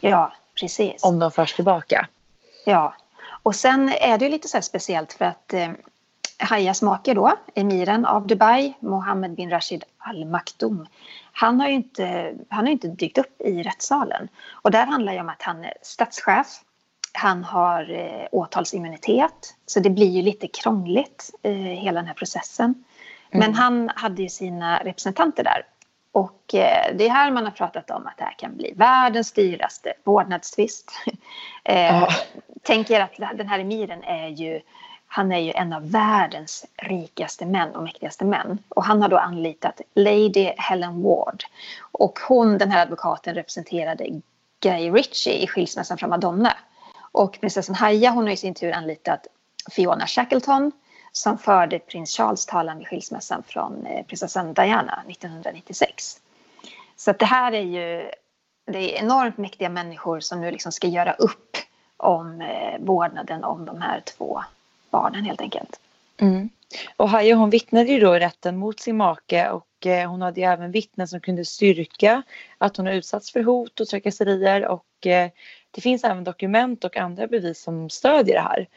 [0.00, 1.02] Ja, precis.
[1.02, 2.08] Om de förs tillbaka.
[2.64, 2.94] Ja,
[3.48, 5.68] och sen är det ju lite så speciellt för att eh,
[6.38, 10.86] Hayas make då, emiren av Dubai, Mohammed bin Rashid Al Maktoum,
[11.32, 14.28] han har ju inte, han har inte dykt upp i rättssalen.
[14.52, 16.46] Och där handlar det om att han är statschef.
[17.12, 22.84] Han har eh, åtalsimmunitet, så det blir ju lite krångligt, eh, hela den här processen.
[23.30, 23.54] Men mm.
[23.54, 25.62] han hade ju sina representanter där.
[26.12, 29.32] Och eh, det är här man har pratat om att det här kan bli världens
[29.32, 30.92] dyraste vårdnadstvist.
[31.64, 32.14] eh, oh.
[32.62, 34.60] Tänk er att den här emiren är ju
[35.10, 38.58] han är ju en av världens rikaste män och mäktigaste män.
[38.68, 41.44] Och han har då anlitat Lady Helen Ward.
[41.92, 44.20] Och hon, den här advokaten, representerade
[44.60, 46.56] Guy Ritchie i skilsmässan från Madonna.
[47.12, 49.26] Och prinsessan Haya hon har i sin tur anlitat
[49.70, 50.72] Fiona Shackleton
[51.18, 56.20] som förde prins Charles talan vid skilsmässan från eh, prinsessan Diana 1996.
[56.96, 58.10] Så det här är ju
[58.66, 61.56] det är enormt mäktiga människor som nu liksom ska göra upp
[61.96, 64.42] om eh, vårdnaden om de här två
[64.90, 65.80] barnen helt enkelt.
[66.20, 66.48] Mm.
[66.96, 70.40] Och Haja hon vittnade ju då i rätten mot sin make och eh, hon hade
[70.40, 72.22] ju även vittnen som kunde styrka
[72.58, 75.30] att hon har utsatts för hot och trakasserier och eh,
[75.70, 78.68] det finns även dokument och andra bevis som stödjer det här.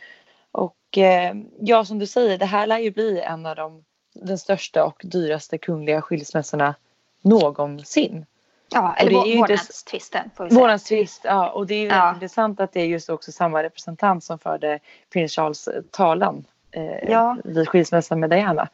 [0.52, 3.84] Och eh, ja, som du säger, det här lär ju bli en av de
[4.14, 6.76] den största och dyraste kungliga skilsmässorna
[7.22, 8.26] någonsin.
[8.74, 10.32] Ja, eller vårdnadstvisten.
[10.38, 11.50] Vårdnadstvist, ja.
[11.50, 12.14] Och det är ja.
[12.14, 14.80] intressant att det är just också samma representant som förde
[15.14, 17.38] prins Charles talan eh, ja.
[17.44, 18.70] vid skilsmässan med Diana.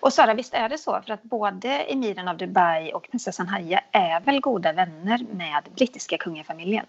[0.00, 1.00] Och Sara, visst är det så?
[1.06, 6.18] För att både emiren av Dubai och prinsessan Haya är väl goda vänner med brittiska
[6.18, 6.86] kungafamiljen?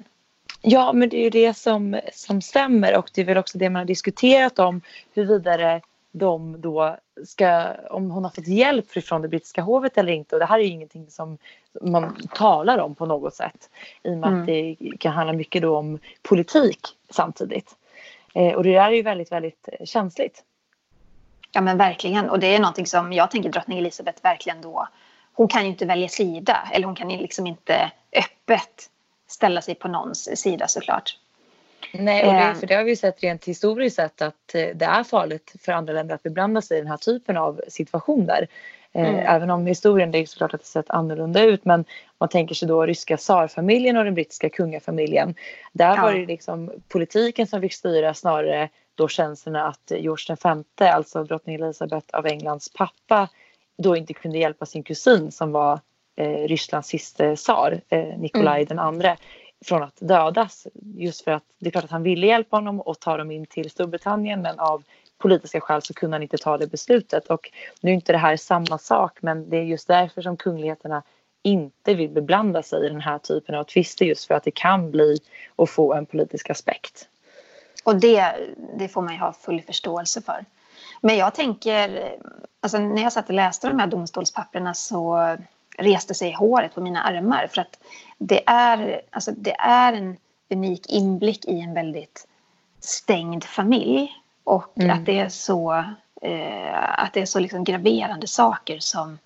[0.62, 3.70] Ja, men det är ju det som, som stämmer och det är väl också det
[3.70, 4.82] man har diskuterat om
[5.14, 10.36] huruvida de då ska, om hon har fått hjälp från det brittiska hovet eller inte.
[10.36, 11.38] Och det här är ju ingenting som
[11.82, 13.70] man talar om på något sätt.
[14.04, 14.42] I och med mm.
[14.42, 17.76] att det kan handla mycket då om politik samtidigt.
[18.34, 20.44] Eh, och det där är ju väldigt, väldigt känsligt.
[21.52, 22.30] Ja men verkligen.
[22.30, 24.88] Och det är någonting som jag tänker drottning Elizabeth verkligen då.
[25.34, 26.70] Hon kan ju inte välja sida.
[26.72, 28.90] Eller hon kan ju liksom inte öppet
[29.32, 31.18] ställa sig på någons sida såklart.
[31.94, 32.54] Nej, och det, eh.
[32.54, 35.94] för det har vi sett rent historiskt sett att eh, det är farligt för andra
[35.94, 38.48] länder att beblanda sig i den här typen av situationer.
[38.92, 39.26] Eh, mm.
[39.36, 41.86] Även om historien, det är såklart att det sett annorlunda ut men
[42.18, 45.36] man tänker sig då ryska tsarfamiljen och den brittiska kungafamiljen.
[45.74, 46.02] Där ja.
[46.02, 50.36] var det liksom politiken som fick styra snarare då känslorna att George
[50.80, 53.30] V, alltså drottning Elizabeth av Englands pappa,
[53.78, 55.80] då inte kunde hjälpa sin kusin som var
[56.24, 58.68] Rysslands sista tsar, eh, Nikolaj mm.
[58.68, 59.18] den andre
[59.66, 60.68] från att dödas.
[60.96, 63.46] Just för att det är klart att han ville hjälpa honom och ta dem in
[63.46, 64.84] till Storbritannien men av
[65.18, 67.28] politiska skäl så kunde han inte ta det beslutet.
[67.28, 67.52] Och
[67.82, 71.04] nu är inte det här samma sak men det är just därför som kungligheterna
[71.44, 74.92] inte vill beblanda sig i den här typen av tvister just för att det kan
[74.92, 75.18] bli
[75.56, 77.08] och få en politisk aspekt.
[77.84, 78.36] Och det,
[78.78, 80.46] det får man ju ha full förståelse för.
[81.02, 82.16] Men jag tänker,
[82.62, 85.38] alltså när jag satt och läste de här domstolspapperna så
[85.80, 87.48] reste sig håret på mina armar.
[87.48, 87.80] För att
[88.18, 90.18] det är, alltså det är en
[90.50, 92.28] unik inblick i en väldigt
[92.80, 94.12] stängd familj.
[94.44, 95.00] Och mm.
[95.00, 95.74] att det är så,
[96.22, 99.18] eh, att det är så liksom graverande saker som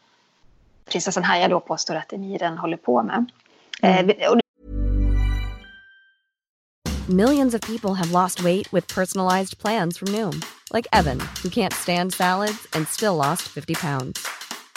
[0.85, 3.25] prinsessan Haya då påstår att emiren håller på med.
[3.81, 4.09] Mm.
[4.09, 4.39] Eh,
[7.09, 10.41] Millions of people have lost weight with personalized plans from Noom.
[10.71, 14.32] Like Evan, who can't stand salads and still lost 50 pounds.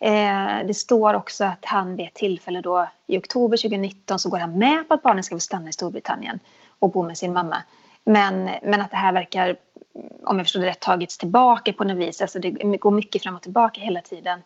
[0.00, 4.38] Eh, det står också att han vid ett tillfälle då i oktober 2019 så går
[4.38, 6.40] han med på att barnen ska få stanna i Storbritannien
[6.78, 7.62] och bo med sin mamma.
[8.04, 9.56] Men, men att det här verkar,
[10.24, 12.20] om jag förstår det rätt, tagits tillbaka på något vis.
[12.20, 14.42] Alltså det går mycket fram och tillbaka hela tiden.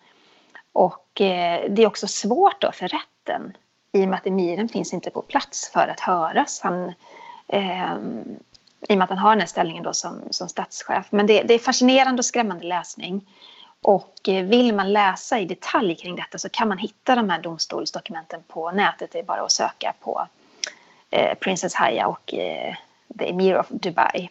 [0.72, 3.56] Och eh, det är också svårt då för rätten
[3.92, 6.60] i och med att emiren finns inte på plats för att höras.
[6.62, 6.92] Han,
[7.48, 7.94] eh,
[8.88, 11.06] I och med att han har den här ställningen då som, som statschef.
[11.10, 13.26] Men det, det är fascinerande och skrämmande läsning.
[13.84, 17.42] Och eh, vill man läsa i detalj kring detta så kan man hitta de här
[17.42, 19.10] domstolsdokumenten på nätet.
[19.12, 20.26] Det är bara att söka på
[21.10, 22.74] eh, Princess Haya och eh,
[23.18, 24.30] The Emir of Dubai.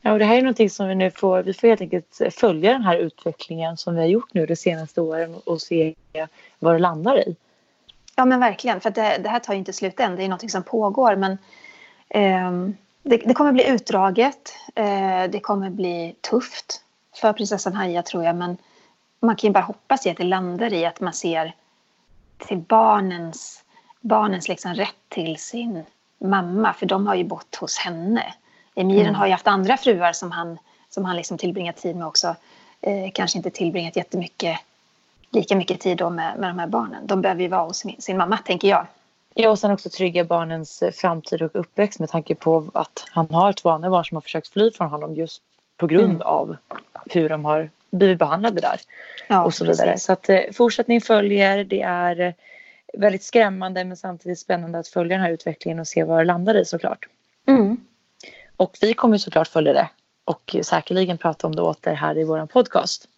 [0.00, 2.72] Ja, och det här är någonting som vi nu får, vi får helt enkelt följa
[2.72, 5.94] den här utvecklingen som vi har gjort nu de senaste åren och se
[6.58, 7.36] vad det landar i.
[8.16, 10.50] Ja men verkligen, för det, det, här tar ju inte slut än, det är någonting
[10.50, 11.32] som pågår men
[12.08, 16.82] eh, det, det, kommer bli utdraget, eh, det kommer bli tufft
[17.14, 18.56] för prinsessan Haya tror jag men
[19.22, 21.54] man kan ju bara hoppas i att det landar i att man ser
[22.38, 23.64] till barnens,
[24.00, 25.84] barnens liksom rätt till sin
[26.18, 26.72] mamma.
[26.72, 28.34] För de har ju bott hos henne.
[28.74, 29.14] Emiren mm.
[29.14, 30.58] har ju haft andra fruar som han,
[30.90, 32.36] som han liksom tillbringat tid med också.
[32.80, 34.58] Eh, kanske inte tillbringat jättemycket,
[35.30, 37.06] lika mycket tid då med, med de här barnen.
[37.06, 38.86] De behöver ju vara hos sin, sin mamma, tänker jag.
[39.34, 43.30] Ja, och sen också trygga barnens eh, framtid och uppväxt med tanke på att han
[43.30, 45.42] har två andra barn som har försökt fly från honom just
[45.76, 46.22] på grund mm.
[46.22, 46.56] av
[47.06, 48.80] hur de har blivit behandlade där.
[49.28, 49.90] Ja, och så vidare.
[49.90, 50.06] Precis.
[50.06, 51.64] Så att eh, fortsättning följer.
[51.64, 52.32] Det är eh,
[52.92, 56.56] väldigt skrämmande men samtidigt spännande att följa den här utvecklingen och se var det landar
[56.56, 57.08] i såklart.
[57.46, 57.76] Mm.
[58.56, 59.88] Och vi kommer såklart följa det
[60.24, 63.08] och säkerligen prata om det åter här i vår podcast.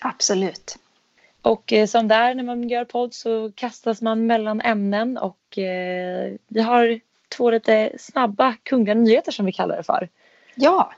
[0.00, 0.76] Absolut.
[1.42, 6.32] Och eh, som där när man gör podd så kastas man mellan ämnen och eh,
[6.48, 7.00] vi har
[7.36, 10.08] två lite snabba kungliga nyheter som vi kallar det för.
[10.54, 10.92] Ja.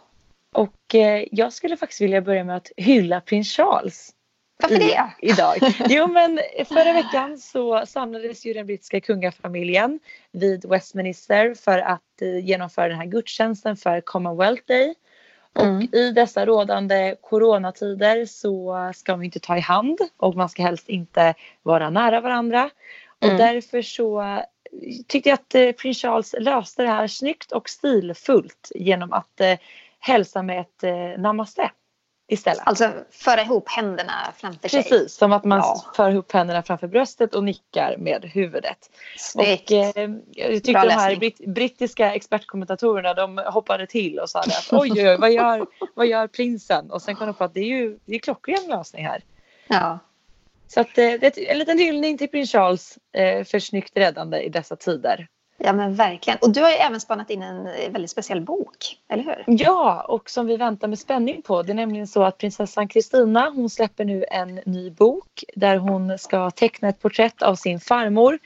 [0.57, 4.11] Och eh, jag skulle faktiskt vilja börja med att hylla prins Charles.
[4.63, 5.13] Varför det?
[5.23, 5.57] Idag.
[5.89, 10.01] Jo men förra veckan så samlades ju den brittiska kungafamiljen
[10.33, 14.95] vid Westminster för att eh, genomföra den här gudstjänsten för Commonwealth Day.
[15.53, 15.89] Och mm.
[15.93, 20.89] i dessa rådande coronatider så ska man inte ta i hand och man ska helst
[20.89, 22.71] inte vara nära varandra.
[23.21, 23.39] Och mm.
[23.39, 24.41] därför så
[25.07, 29.59] tyckte att eh, prins Charles löste det här snyggt och stilfullt genom att eh,
[30.07, 31.71] hälsa med ett eh, namaste
[32.29, 32.63] istället.
[32.67, 34.83] Alltså föra ihop händerna framför sig.
[34.83, 35.85] Precis, som att man Ja.
[35.97, 38.91] för ihop händerna framför bröstet och nickar med huvudet.
[39.19, 39.71] Snyggt.
[39.71, 44.41] Och, eh, jag tyckte Bra de här britt, brittiska expertkommentatorerna de hoppade till och sa
[44.41, 46.91] att oj, oj, oj vad, gör, vad gör prinsen?
[46.91, 49.23] Och sen kom de på att det är ju det är klockren lösning här.
[49.69, 49.99] Ja.
[50.69, 54.41] Så att, eh, det är en liten hyllning till prins Charles eh, för snyggt räddande
[54.41, 56.39] i dessa tider ja, men verkligen.
[56.43, 59.45] Och du har ju även spanat in en eh, väldigt speciell bok, eller hur?
[59.47, 61.63] Ja, och som vi väntar med spänning på.
[61.63, 66.19] Det är nämligen så att prinsessan Kristina hon släpper nu en ny bok där hon
[66.19, 68.39] ska teckna ett porträtt av sin farmor.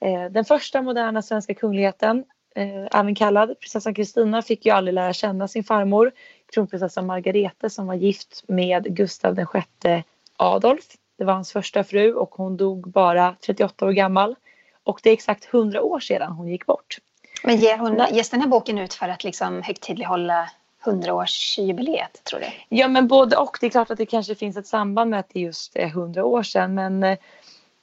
[0.00, 2.24] Eh, den första moderna svenska kungligheten,
[2.56, 6.12] eh, även kallad prinsessan Kristina, fick ju aldrig lära känna sin farmor.
[6.54, 10.04] Kronprinsessan Margarete som var gift med Gustav VI
[10.36, 10.84] Adolf.
[11.18, 14.36] Det var hans första fru och hon dog bara 38 år gammal.
[14.84, 16.98] Och det är exakt 100 år sedan hon gick bort.
[17.44, 20.50] Men ger hon, ges den här boken ut för att liksom högtidlighålla
[20.84, 22.46] 100-årsjubileet, tror du?
[22.68, 23.58] Ja men både och.
[23.60, 26.24] Det är klart att det kanske finns ett samband med att det just är hundra
[26.24, 27.18] år sedan men eh,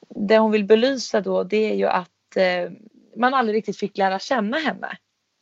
[0.08, 2.72] det hon vill belysa då det är ju att eh,
[3.16, 4.96] man aldrig riktigt fick lära känna henne.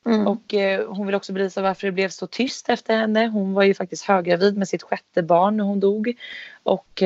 [0.07, 0.27] Mm.
[0.27, 3.27] Och eh, hon vill också belysa varför det blev så tyst efter henne.
[3.27, 6.15] Hon var ju faktiskt höggravid med sitt sjätte barn när hon dog.
[6.63, 7.03] Och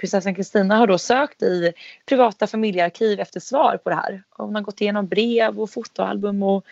[0.00, 1.72] prinsessan Kristina har då sökt i
[2.06, 4.22] privata familjearkiv efter svar på det här.
[4.30, 6.64] Och hon har gått igenom brev och fotoalbum och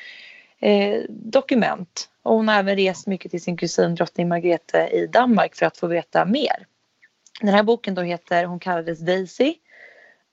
[0.58, 2.08] eh, dokument.
[2.22, 5.76] Och hon har även rest mycket till sin kusin drottning Margrethe i Danmark för att
[5.76, 6.66] få veta mer.
[7.40, 9.54] Den här boken då heter Hon kallades Daisy.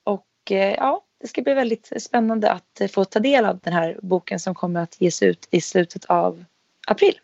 [0.04, 3.72] Och eh, ja, det ska bli väldigt spännande att eh, få ta del av den
[3.72, 6.44] här boken som kommer att ges ut i slutet av
[6.86, 7.18] april.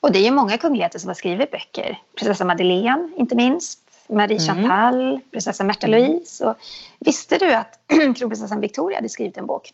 [0.00, 1.98] Och det är ju många kungligheter som har skrivit böcker.
[2.16, 3.85] Prinsessa Madeleine, inte minst.
[4.08, 4.46] Marie Mm.
[4.46, 6.46] Chantal, prinsessa Märtha Louise.
[6.46, 6.56] Och
[6.98, 7.80] visste du att
[8.16, 9.72] kronprinsessan Victoria hade skrivit en bok?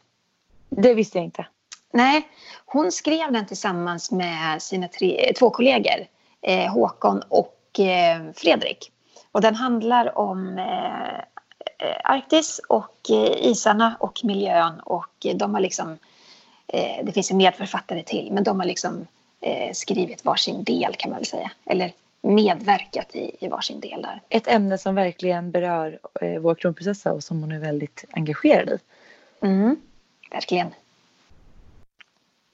[0.69, 1.47] Det visste jag inte.
[1.93, 2.29] Nej,
[2.67, 6.07] hon skrev den tillsammans med sina tre, två kollegor,
[6.43, 8.93] eh, Håkon och eh, Fredrik.
[9.33, 11.15] Och den handlar om eh,
[11.89, 15.99] eh, Arktis och eh, isarna och miljön och de har liksom,
[16.67, 19.07] eh, det finns en medförfattare till, men de har liksom
[19.73, 21.51] skrivit varsin del kan man väl säga.
[21.67, 24.23] Eller medverkat i, i varsin del där.
[24.29, 28.79] Ett ämne som verkligen berör eh, vår kronprinsessa och som hon är väldigt engagerad i.
[29.41, 29.77] Mm,
[30.31, 30.75] verkligen.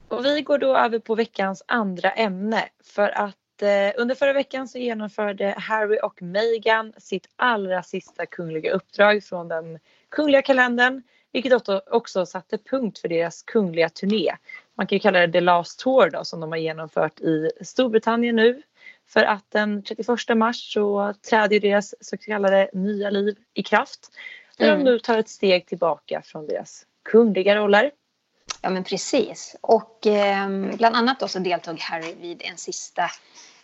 [0.09, 4.69] Och vi går då över på veckans andra ämne för att eh, under förra veckan
[4.69, 9.79] så genomförde Harry och Meghan sitt allra sista kungliga uppdrag från den
[10.09, 11.03] kungliga kalendern
[11.33, 14.33] vilket också, satte punkt för deras kungliga turné.
[14.75, 18.37] Man kan ju kalla det The Last Tour då som de har genomfört i Storbritannien
[18.37, 18.63] nu.
[19.09, 24.11] För att den 31 mars så träder deras så kallade nya liv i kraft.
[24.57, 24.85] Där Mm.
[24.85, 27.91] de nu tar ett steg tillbaka från deras kungliga roller.
[28.63, 29.57] Ja, men precis.
[29.61, 33.11] Och eh, bland annat då så deltog Harry vid en sista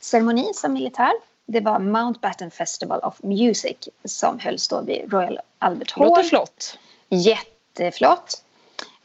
[0.00, 1.12] ceremoni som militär.
[1.46, 6.24] Det var Mountbatten Festival of Music som hölls då vid Royal Albert Låter Hall.
[6.24, 6.78] flott.
[7.08, 8.44] Jätteflott.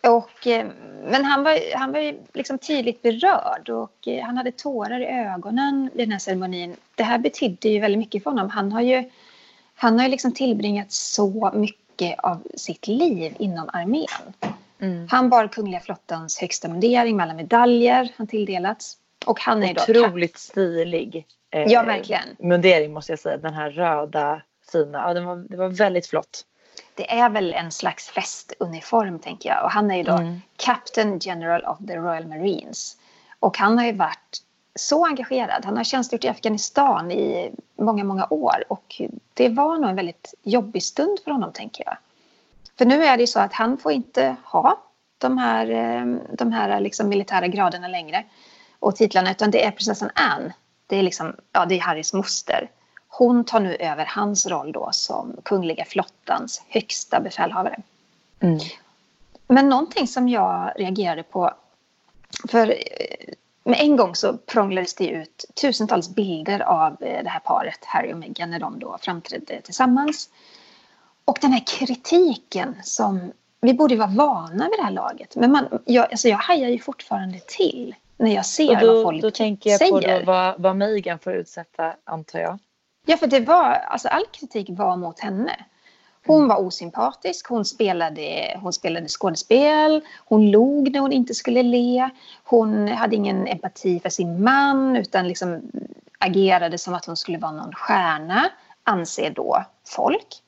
[0.02, 0.68] Och, eh,
[1.04, 5.06] men han var, han var ju liksom tydligt berörd och eh, han hade tårar i
[5.06, 6.76] ögonen vid den här ceremonin.
[6.96, 8.50] Det här betydde ju väldigt mycket för honom.
[8.50, 9.10] Han har ju,
[9.76, 14.34] han har ju liksom tillbringat så mycket av sitt liv inom armén.
[14.82, 15.08] Mm.
[15.12, 18.98] Han bar Kungliga flottans högsta mundering med alla medaljer han tilldelats.
[19.26, 22.24] Och han är ju då Otroligt stilig eh, Ja, verkligen.
[22.40, 23.38] mundering måste jag säga.
[23.38, 24.98] Den här röda fina.
[24.98, 26.46] Ja, den var, det var väldigt flott.
[26.96, 29.64] Det är väl en slags festuniform tänker jag.
[29.64, 30.42] Och han är ju då Mm.
[30.58, 32.98] Captain General of the Royal Marines.
[33.40, 34.42] Och han har ju varit
[34.76, 35.66] så engagerad.
[35.66, 38.64] Han har tjänstgjort i Afghanistan i många, många år.
[38.68, 39.02] Och
[39.34, 41.98] det var nog en väldigt jobbig stund för honom tänker jag.
[42.78, 44.84] För nu är det ju så att han får inte ha
[45.18, 48.24] de här, eh, de här liksom militära graderna längre.
[48.80, 49.32] Och titlarna.
[49.32, 50.54] Utan det är prinsessan Anne.
[50.88, 52.70] Det är, liksom, ja, det är Harrys moster.
[53.10, 57.82] Hon tar nu över hans roll då som kungliga flottans högsta befälhavare.
[58.40, 58.60] Mm.
[59.48, 61.54] Men någonting som jag reagerade på.
[62.48, 67.40] För eh, med en gång så prånglades det ut tusentals bilder av eh, det här
[67.40, 70.30] paret, Harry och Meghan, när de då framträdde tillsammans.
[71.26, 73.32] Och den här kritiken som
[73.62, 75.36] vi borde vara vana vid det här laget.
[75.36, 79.04] Men man, jag, alltså jag hajar ju fortfarande till när jag ser Och vad då,
[79.04, 79.92] folk då tänker jag säger.
[79.92, 82.60] på då vad, vad Meghan får utsätta antar jag.
[83.06, 85.66] Ja, för det var, alltså all kritik var mot henne.
[86.26, 92.10] Hon var osympatisk, hon spelade, hon spelade skådespel, hon log när hon inte skulle le.
[92.44, 95.62] Hon hade ingen empati för sin man utan liksom
[96.20, 98.50] agerade som att hon skulle vara någon stjärna,
[98.84, 100.44] anser då folk.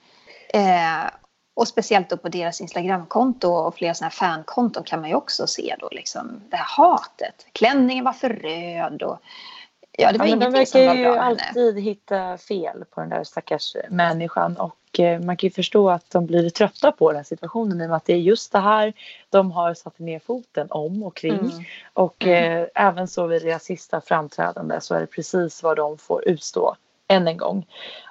[0.53, 1.11] Eh,
[1.53, 5.47] och speciellt då på deras Instagramkonto och flera sådana här fankonton kan man ju också
[5.47, 7.45] se då liksom det här hatet.
[7.51, 9.21] Klänningen var för röd och
[9.97, 11.03] ja, det var ja, ingenting de som var bra.
[11.03, 15.51] Verkar ju alltid hitta fel på den där stackars människan och eh, man kan ju
[15.51, 18.17] förstå att de blir trötta på den här situationen i och med att det är
[18.17, 18.93] just det här
[19.29, 21.39] de har satt ner foten om och kring.
[21.39, 21.63] Mm.
[21.93, 22.61] Och mm.
[22.61, 26.75] Eh, även så vid deras sista framträdande så är det precis vad de får utstå
[27.07, 27.65] än en gång.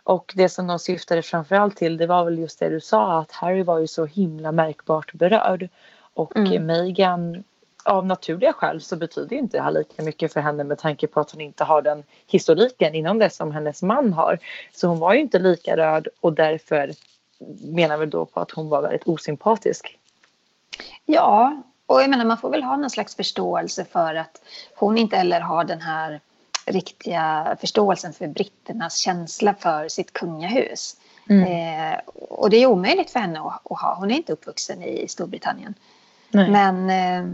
[0.05, 3.33] Och det som de syftade framförallt till det var väl just det du sa att
[3.33, 5.69] Harry var ju så himla märkbart berörd.
[6.15, 6.67] Och mm.
[6.67, 7.45] Meghan
[7.91, 11.21] av naturliga skäl så betyder inte det här lika mycket för henne med tanke på
[11.21, 14.39] att hon inte har den historiken inom det som hennes man har.
[14.73, 16.93] Så hon var ju inte lika röd och därför
[17.65, 19.99] menar vi då på att hon var väldigt osympatisk.
[21.07, 24.43] Ja, och jag menar man får väl ha någon slags förståelse för att
[24.77, 26.21] hon inte heller har den här
[26.67, 30.97] riktiga förståelsen för britternas känsla för sitt kungahus.
[31.31, 31.93] Mm.
[31.93, 33.95] Eh, och det är omöjligt för henne att, att, ha.
[33.95, 35.75] Hon är inte uppvuxen i Storbritannien.
[36.31, 36.51] Nej.
[36.51, 37.33] Men eh,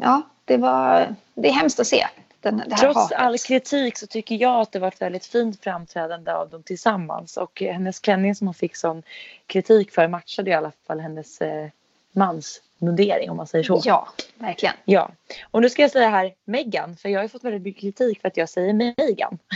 [0.00, 2.06] ja, det, var, det är hemskt att se.
[2.40, 3.18] Den, Trots hatet.
[3.18, 7.36] all kritik så tycker jag att det var ett väldigt fint framträdande av dem tillsammans.
[7.36, 9.02] Och hennes klänning som hon fick sån
[9.46, 11.68] kritik för matchade i alla fall hennes eh,
[12.12, 13.80] mans mundering om man säger så.
[13.84, 14.74] Ja, verkligen.
[14.84, 15.10] Ja,
[15.50, 18.20] och nu ska jag säga här Megan, för jag har ju fått väldigt mycket kritik
[18.20, 19.38] för att jag säger Megan.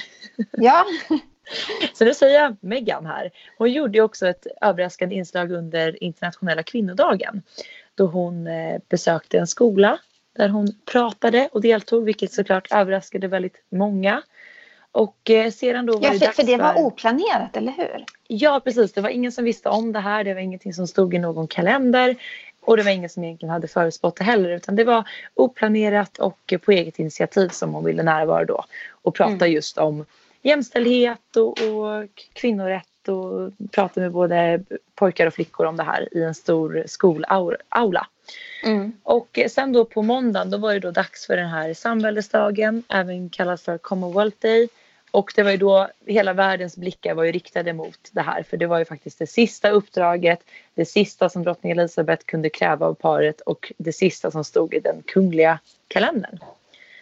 [0.53, 0.85] Ja.
[1.95, 3.31] så nu säger jag Megan här.
[3.59, 7.43] Hon gjorde också ett överraskande inslag under internationella kvinnodagen
[7.99, 9.99] då hon eh, besökte en skola
[10.37, 14.23] där hon pratade och deltog vilket såklart överraskade väldigt många.
[14.93, 18.05] Och eh, sedan då var ja, för, det för det var oplanerat, eller hur?
[18.27, 18.93] Ja, precis.
[18.93, 20.25] Det var ingen som visste om det här.
[20.25, 22.17] Det var ingenting som stod i någon kalender.
[22.61, 26.55] Och det var ingen som egentligen hade förutspått det heller utan det var oplanerat och
[26.65, 29.53] på eget initiativ som hon ville närvara då och prata mm.
[29.53, 30.05] just om
[30.43, 34.63] jämställdhet och, och kvinnorätt och prata med både
[34.95, 38.07] pojkar och flickor om det här i en stor skolaula.
[38.65, 38.93] Mm.
[39.03, 43.31] Och sen då på måndagen då var det då dags för den här samväldesdagen, även
[43.31, 44.69] kallad för Commonwealth Day.
[45.11, 48.57] Och det var ju då hela världens blickar var ju riktade mot det här för
[48.57, 50.41] det var ju faktiskt det sista uppdraget,
[50.75, 54.81] det sista som drottning Elizabeth kunde kräva av paret och det sista som stod i
[54.81, 56.39] den kungliga kalendern.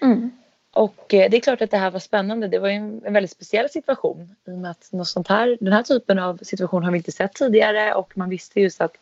[0.03, 0.31] Mm.
[0.77, 2.49] Och eh, det är klart att det här var spännande.
[2.49, 5.73] Det var en, en väldigt speciell situation i och med att något sånt här, den
[5.73, 8.93] här typen av situation har vi inte sett tidigare och man visste just att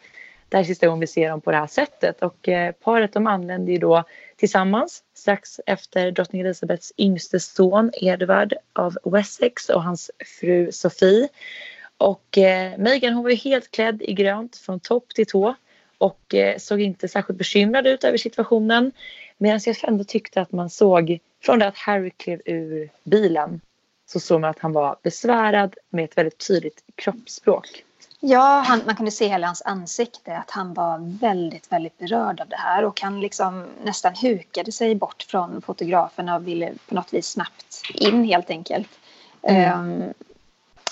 [0.48, 3.12] det här är sista gången vi ser dem på det här sättet och eh, paret
[3.12, 4.04] de anlände ju då
[4.36, 10.10] tillsammans strax efter drottning Elizabeths yngste son Edward av Wessex och hans
[10.40, 11.28] fru Sofie.
[11.98, 15.54] Och eh, Meghan hon var ju helt klädd i grönt från topp till tå
[15.98, 18.92] och eh, såg inte särskilt bekymrad ut över situationen.
[19.38, 23.60] Medan jag ändå tyckte att man såg från det att Harry klev ur bilen
[24.06, 27.84] så såg man att han var besvärad med ett väldigt tydligt kroppsspråk.
[28.20, 32.48] Ja, han, man kunde se hela hans ansikte att han var väldigt, väldigt berörd av
[32.48, 37.14] det här och han liksom nästan hukade sig bort från fotograferna och ville på något
[37.14, 38.88] vis snabbt in helt enkelt.
[39.42, 40.02] Mm.
[40.02, 40.12] Um,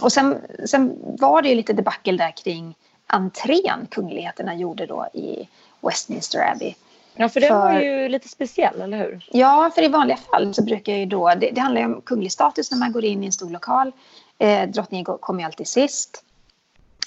[0.01, 2.75] och sen, sen var det ju lite debacle där kring
[3.07, 5.49] entrén kungligheterna gjorde då i
[5.81, 6.75] Westminster Abbey.
[7.15, 9.29] Ja, för den var ju lite speciell, eller hur?
[9.33, 11.35] Ja, för i vanliga fall så brukar ju då...
[11.35, 13.93] Det, det handlar ju om kunglig status när man går in i en stor lokal.
[14.39, 16.25] Eh, drottningen kommer ju alltid sist.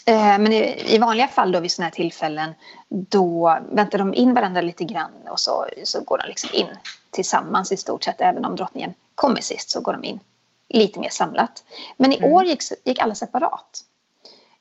[0.05, 2.53] Eh, men i, i, vanliga fall då vid sådana här tillfällen
[2.89, 6.67] då väntar de in varandra lite grann och så, så går de liksom in
[7.11, 8.21] tillsammans i stort sett.
[8.21, 10.19] Även om drottningen kommer sist så går de in
[10.69, 11.63] lite mer samlat.
[11.97, 12.33] Men i mm.
[12.33, 13.83] år gick, gick alla separat.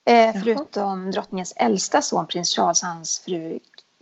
[0.04, 3.58] Eh, förutom drottningens äldsta son prins Charles och hans fru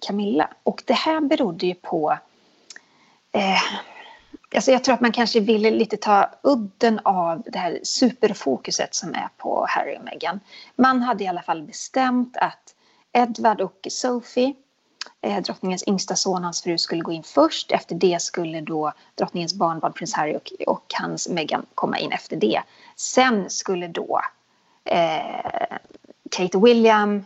[0.07, 0.50] Camilla.
[0.62, 2.18] Och det här berodde ju på
[3.32, 3.62] eh,
[4.55, 9.14] Alltså jag tror att man kanske ville lite ta udden av det här superfokuset som
[9.14, 10.40] är på Harry och Meghan.
[10.76, 12.74] Man hade i alla fall bestämt att
[13.12, 14.55] Edward och Sophie,
[15.20, 17.72] eh, drottningens yngsta son, hans fru, skulle gå in först.
[17.72, 22.36] Efter det skulle då drottningens barnbarn, prins Harry och, och hans Meghan komma in efter
[22.36, 22.62] det.
[22.96, 24.20] Sen skulle då
[24.84, 25.76] eh,
[26.30, 27.24] Kate och William,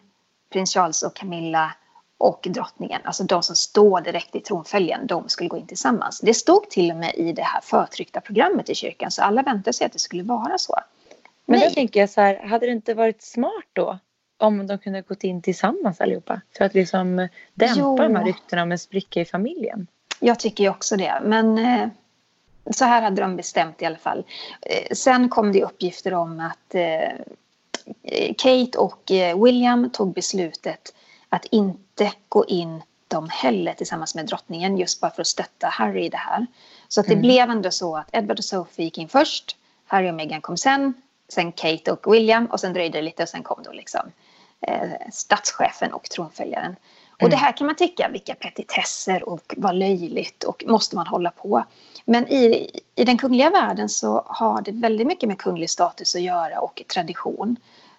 [0.52, 1.72] prins Charles och Camilla
[2.18, 6.20] och drottningen, alltså de som står direkt i tronföljen, de skulle gå in tillsammans.
[6.20, 9.72] Det stod till och med i det här förtryckta programmet i kyrkan, så alla väntade
[9.72, 10.74] sig att det skulle vara så.
[11.44, 13.98] Men då tänker jag så här, hade det inte varit smart då
[14.38, 16.40] om de kunde gått in tillsammans allihopa?
[16.58, 17.96] För att liksom dämpa jo.
[17.96, 19.86] de här ryktena om en spricka i familjen.
[20.20, 21.88] Jag tycker ju också det, men eh,
[22.70, 24.24] så här hade de bestämt i alla fall.
[24.60, 29.10] Eh, sen kom det uppgifter om att eh, Kate och
[29.44, 30.94] William tog beslutet
[31.28, 36.04] att inte gå in de heller tillsammans med drottningen just bara för att stötta Harry
[36.04, 36.46] i det här.
[36.88, 37.22] Så att det mm.
[37.22, 39.56] blev ändå så att Edward och Sophie gick in först,
[39.86, 40.94] Harry och Meghan kom sen,
[41.28, 44.12] sen Kate och William och sen dröjde det lite och sen kom då liksom
[44.60, 46.76] eh, statschefen och tronföljaren.
[47.22, 47.38] Och det mm.
[47.38, 51.64] här kan man tycka, vilka petitesser och vad löjligt och måste man hålla på.
[52.04, 56.22] Men i, i den kungliga världen så har det väldigt mycket med kunglig status att
[56.22, 57.56] göra och tradition.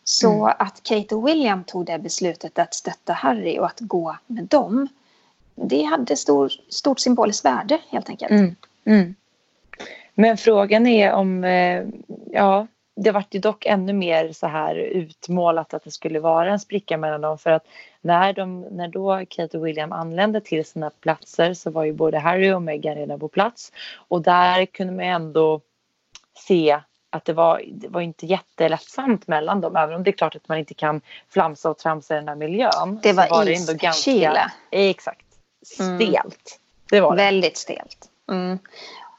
[0.09, 0.55] Så mm.
[0.59, 4.87] att Kate och William tog det beslutet att stötta Harry och att gå med dem
[5.55, 8.31] det hade stor, stort symboliskt värde helt enkelt.
[8.31, 8.55] Mm.
[8.85, 9.15] Mm.
[10.13, 11.83] Men frågan är om, eh,
[12.31, 16.59] ja, det vart ju dock ännu mer så här utmålat att det skulle vara en
[16.59, 17.67] spricka mellan dem för att
[18.01, 22.19] när, de, när då Kate och William anlände till sina platser så var ju både
[22.19, 23.71] Harry och Meghan redan på plats
[24.07, 25.61] och där kunde man ändå
[26.47, 26.79] se
[27.09, 30.47] att det var, det var inte jättelättsamt mellan dem även om det är klart att
[30.47, 32.99] man inte kan flamsa och tramsa i den här miljön.
[33.03, 34.11] Det var, var det ändå ganska,
[34.71, 35.25] Exakt.
[35.79, 35.97] Mm.
[35.97, 36.15] Stelt.
[36.15, 36.33] Mm.
[36.89, 37.23] Det var det.
[37.23, 38.09] Väldigt stelt.
[38.31, 38.59] Mm.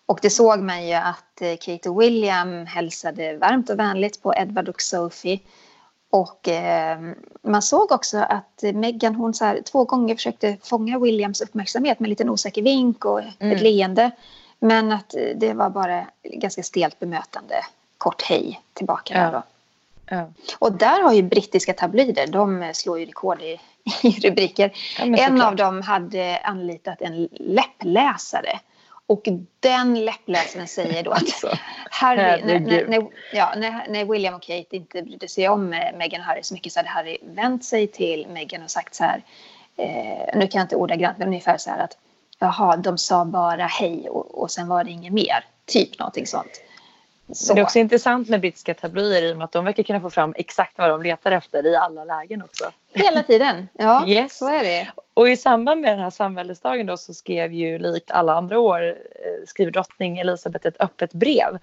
[0.06, 4.34] Och det såg man ju att eh, Kate och William hälsade varmt och vänligt på
[4.34, 5.40] Edward och Sophie.
[6.10, 6.98] Och eh,
[7.42, 12.06] man såg också att Meghan hon så här, två gånger försökte fånga Williams uppmärksamhet med
[12.06, 13.56] en liten osäker vink och mm.
[13.56, 14.10] ett leende.
[14.60, 17.54] Men att det var bara ganska stelt bemötande.
[17.98, 19.14] Kort hej tillbaka.
[19.14, 19.30] Ja.
[19.30, 19.42] Där
[20.16, 20.26] ja.
[20.58, 23.60] Och där har ju brittiska tabloider, de slår ju rekord i,
[24.02, 24.72] i rubriker.
[24.98, 28.60] Ja, en av dem hade anlitat en läppläsare
[29.08, 29.28] och
[29.60, 31.50] den läppläsaren säger då att alltså,
[31.90, 36.20] Harry, när, när, ja, när, när, William och Kate inte brydde sig om eh, Meghan
[36.20, 39.22] och Harry så mycket så hade Harry vänt sig till Meghan och sagt så här,
[39.76, 41.96] eh, nu kan jag inte ordagrant men ungefär så här att
[42.38, 46.62] jaha, de sa bara hej och, och sen var det inget mer, typ någonting sånt.
[47.32, 47.54] Så.
[47.54, 50.10] Det är också intressant med brittiska tabloider i och med att de verkar kunna få
[50.10, 52.64] fram exakt vad de letar efter i alla lägen också.
[52.92, 54.38] Hela tiden, ja yes.
[54.38, 54.88] så är det.
[55.14, 58.88] Och i samband med den här samväldesdagen då så skrev ju likt alla andra år
[58.88, 61.58] eh, skriver drottning Elisabeth ett öppet brev.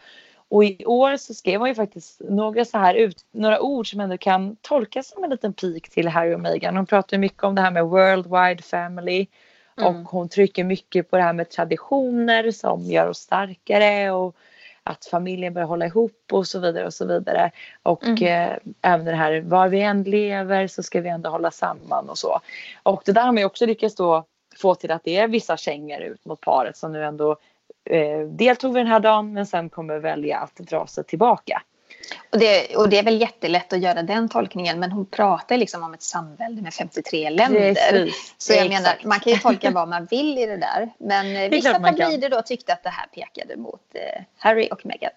[0.50, 4.00] Och i år så skrev hon ju faktiskt några så här ut, några ord som
[4.00, 6.76] ändå kan tolkas som en liten pik till Harry och Meghan.
[6.76, 9.28] Hon pratar mycket om det här med worldwide family
[9.78, 9.96] mm.
[9.96, 14.36] och hon trycker mycket på det här med traditioner som gör oss starkare och
[14.90, 17.52] att familjen börjar hålla ihop och så vidare och så vidare.
[17.84, 18.24] Och mm.
[18.24, 22.18] eh, även det här var vi än lever så ska vi ändå hålla samman och
[22.18, 22.40] så.
[22.84, 24.26] Och det där har man ju också lyckats då
[24.62, 27.38] få till att det är vissa kängor ut mot paret som nu ändå
[27.90, 31.62] eh, deltog vid den här dagen men sen kommer välja att dra sig tillbaka.
[32.30, 35.84] Och det, och det är väl jättelätt att göra den tolkningen men hon pratar liksom
[35.84, 37.74] om ett samvälde med 53 länder.
[37.74, 38.36] Precis.
[38.38, 38.84] Så jag Exakt.
[38.84, 40.90] menar, man kan ju tolka vad man vill i det där.
[40.98, 45.12] Men det vissa tabloider då tyckte att det här pekade mot eh, Harry och Meghan.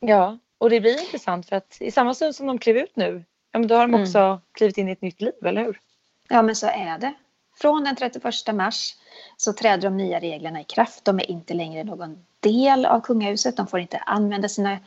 [0.00, 3.24] Ja, och det blir intressant för att i samma stund som de klev ut nu,
[3.52, 4.02] ja, men då har de mm.
[4.02, 4.38] också mm.
[4.52, 5.80] klivit in i ett nytt liv, eller hur?
[6.28, 7.14] Ja, men så är det.
[7.60, 8.24] Från den 31
[8.54, 8.94] mars
[9.36, 11.04] så träder de nya reglerna i kraft.
[11.04, 13.56] De är inte längre någon del av kungahuset.
[13.56, 14.78] De får inte använda sina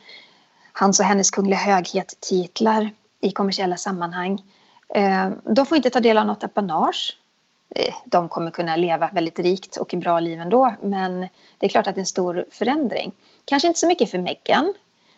[0.78, 4.42] hans och hennes kungliga höghet titlar i kommersiella sammanhang.
[4.94, 7.16] Eh, de får inte ta del av något apanage.
[7.74, 11.20] Eh, de kommer kunna leva väldigt rikt och bra liv ändå men
[11.58, 13.12] det är klart att det är en stor förändring.
[13.44, 14.74] Kanske inte så mycket för Meghan.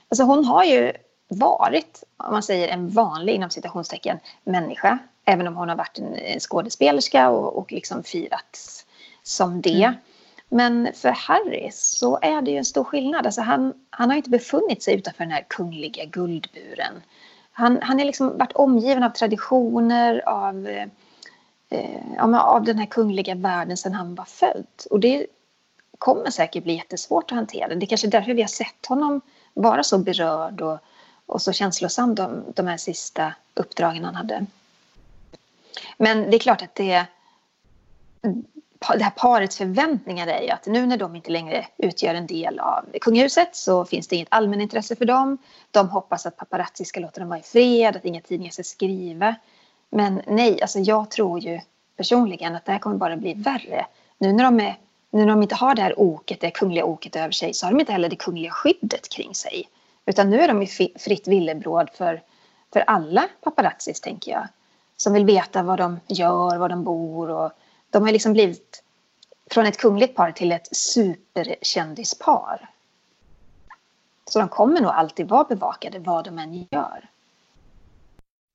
[0.09, 0.93] Alltså hon har ju
[1.29, 4.99] varit, om man säger en vanlig inom citationstecken, människa.
[5.25, 8.87] Även om hon har varit en skådespelerska och, och liksom firats
[9.23, 9.83] som det.
[9.83, 9.95] Mm.
[10.49, 13.27] Men för Harry så är det ju en stor skillnad.
[13.27, 17.03] Alltså han, han har inte befunnit sig utanför den här kungliga guldburen.
[17.53, 20.69] Han, han har liksom varit omgiven av traditioner, av,
[21.69, 24.67] eh, av den här kungliga världen sedan han var född.
[24.91, 25.27] Och det
[25.99, 27.75] kommer säkert bli jättesvårt att hantera.
[27.75, 29.21] Det är kanske därför vi har sett honom
[29.55, 30.79] vara så berörd och,
[31.27, 34.47] och så känslosam de, de här sista uppdragen han hade.
[35.97, 37.07] Men det är klart att det
[38.79, 42.59] det här parets förväntningar är ju att nu när de inte längre utgör en del
[42.59, 45.39] av kungahuset så finns det inget allmänintresse för dem.
[45.71, 49.35] De hoppas att paparazzi ska låta dem vara i fred, att inga tidningar ska skriva.
[49.91, 51.61] Men nej, alltså jag tror ju
[51.97, 53.87] personligen att det här kommer bara bli värre.
[54.19, 54.77] Nu när de, är,
[55.11, 57.73] nu när de inte har det här oket, det kungliga oket över sig så har
[57.73, 59.69] de inte heller det kungliga skyddet kring sig.
[60.07, 60.67] Utan nu är de i
[60.99, 62.23] fritt villebråd för,
[62.73, 64.49] för alla paparazzis tänker jag.
[64.97, 67.53] Som vill veta vad de gör, var de bor och
[67.91, 68.83] de har liksom blivit
[69.51, 72.69] från ett kungligt par till ett superkändispar.
[74.25, 77.09] Så de kommer nog alltid vara bevakade vad de än gör.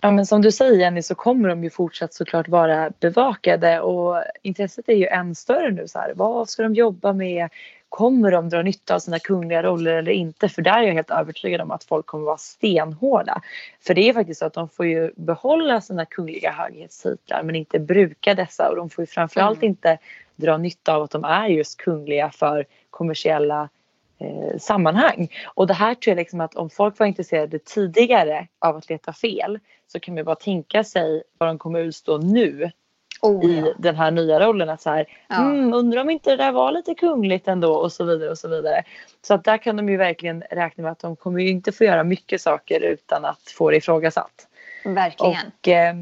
[0.01, 4.23] Ja men som du säger Jenny så kommer de ju fortsatt såklart vara bevakade och
[4.41, 6.13] intresset är ju än större nu så här.
[6.15, 7.49] Vad ska de jobba med?
[7.93, 10.49] Kommer de dra nytta av sina kungliga roller eller inte?
[10.49, 13.41] För där är jag helt övertygad om att folk kommer vara stenhårda.
[13.79, 17.79] För det är faktiskt så att de får ju behålla sina kungliga höghetstitlar men inte
[17.79, 19.69] bruka dessa och de får ju framförallt mm.
[19.69, 19.97] inte
[20.35, 23.69] dra nytta av att de är just kungliga för kommersiella
[24.19, 25.27] eh, sammanhang.
[25.45, 29.13] Och det här tror jag liksom att om folk var intresserade tidigare av att leta
[29.13, 32.71] fel så kan man bara tänka sig vad de kommer utstå nu
[33.23, 33.73] oh, i ja.
[33.77, 34.69] den här nya rollen.
[34.69, 35.41] Att så här, ja.
[35.41, 38.47] mm, undrar om inte det där var lite kungligt ändå och så vidare och så
[38.47, 38.83] vidare.
[39.21, 41.83] Så att där kan de ju verkligen räkna med att de kommer ju inte få
[41.83, 44.47] göra mycket saker utan att få det ifrågasatt.
[44.85, 45.35] Verkligen.
[45.47, 45.95] Och, eh,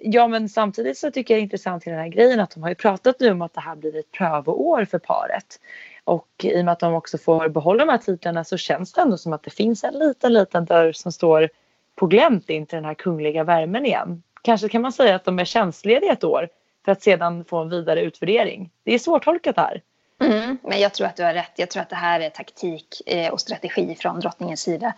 [0.00, 2.62] ja men samtidigt så tycker jag det är intressant i den här grejen att de
[2.62, 5.60] har ju pratat nu om att det här blir ett prövoår för paret.
[6.04, 9.00] Och i och med att de också får behålla de här titlarna så känns det
[9.00, 11.48] ändå som att det finns en liten, liten dörr som står
[11.94, 14.22] på glänt in till den här kungliga värmen igen.
[14.42, 16.48] Kanske kan man säga att de är tjänstlediga ett år
[16.84, 18.70] för att sedan få en vidare utvärdering.
[18.84, 19.82] Det är svårtolkat här.
[20.20, 21.52] Mm, men jag tror att du har rätt.
[21.56, 24.92] Jag tror att det här är taktik eh, och strategi från drottningens sida.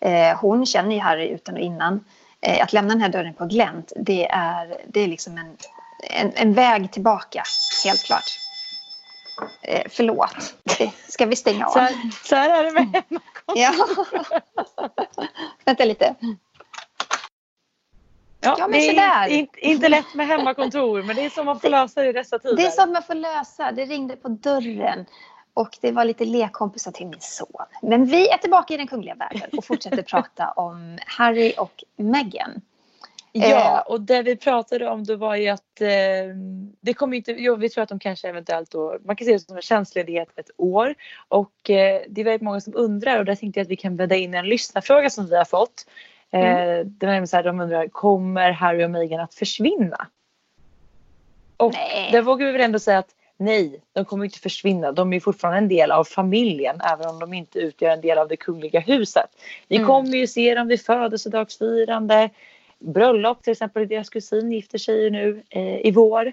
[0.00, 2.04] Eh, hon känner ju Harry utan och innan.
[2.40, 5.56] Eh, att lämna den här dörren på glänt, det är, det är liksom en,
[6.10, 7.42] en, en väg tillbaka,
[7.84, 8.38] helt klart.
[9.62, 10.54] Eh, förlåt,
[11.08, 11.70] ska vi stänga av?
[11.70, 11.88] Så,
[12.24, 13.56] så här är det med hemmakontor.
[13.56, 13.72] ja.
[15.64, 16.14] Vänta lite.
[18.46, 21.60] Ja, ja men det är inte, inte lätt med hemmakontor men det är som man
[21.60, 22.56] får lösa i dessa tider.
[22.56, 23.72] Det är som man får lösa.
[23.72, 25.06] Det ringde på dörren
[25.54, 27.66] och det var lite lekkompisar till min son.
[27.82, 32.60] Men vi är tillbaka i den kungliga världen och fortsätter prata om Harry och Meghan.
[33.32, 35.88] Ja, och det vi pratade om då var ju att eh,
[36.80, 39.40] det kommer inte, jo, vi tror att de kanske eventuellt då, man kan se det
[39.40, 40.94] som en tjänstledighet ett år
[41.28, 43.96] och eh, det är väldigt många som undrar och där tänkte jag att vi kan
[43.96, 45.86] bädda in en lyssnarfråga som vi har fått.
[46.32, 46.94] Eh, mm.
[46.98, 50.06] det var så här, de undrar, kommer Harry och Meghan att försvinna?
[51.56, 52.08] Och nej.
[52.12, 54.92] där vågar vi väl ändå säga att nej, de kommer inte försvinna.
[54.92, 58.28] De är fortfarande en del av familjen även om de inte utgör en del av
[58.28, 59.30] det kungliga huset.
[59.68, 59.88] Vi mm.
[59.88, 62.30] kommer ju se dem vid födelsedagsfirande,
[62.78, 63.88] bröllop till exempel.
[63.88, 66.32] Deras kusin gifter sig ju nu eh, i vår.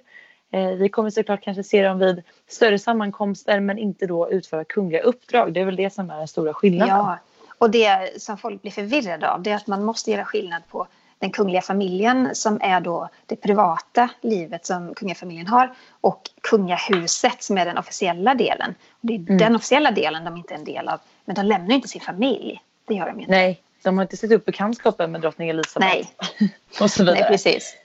[0.52, 5.02] Eh, vi kommer såklart kanske se dem vid större sammankomster men inte då utföra kungliga
[5.02, 5.54] uppdrag.
[5.54, 6.96] Det är väl det som är den stora skillnaden.
[6.96, 7.18] Ja,
[7.58, 10.88] och det som folk blir förvirrade av det är att man måste göra skillnad på
[11.24, 17.58] den kungliga familjen som är då det privata livet som kungafamiljen har och kungahuset som
[17.58, 18.76] är den officiella delen.
[18.92, 19.38] Och det är mm.
[19.38, 21.00] den officiella delen de inte är en del av.
[21.26, 22.62] Men de lämnar inte sin familj.
[22.88, 23.32] Det gör de inte.
[23.32, 25.88] Nej, de har inte sett upp bekantskapen med drottning Elizabeth.
[25.88, 26.10] Nej,
[26.82, 27.20] och så vidare.
[27.20, 27.76] Nej precis.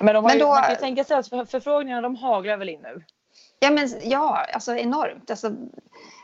[0.00, 2.56] Men, de har men då, ju, man kan ju tänka sig att förfrågningarna de haglar
[2.56, 3.02] väl in nu?
[3.60, 5.30] Ja, men, ja alltså enormt.
[5.30, 5.52] Alltså,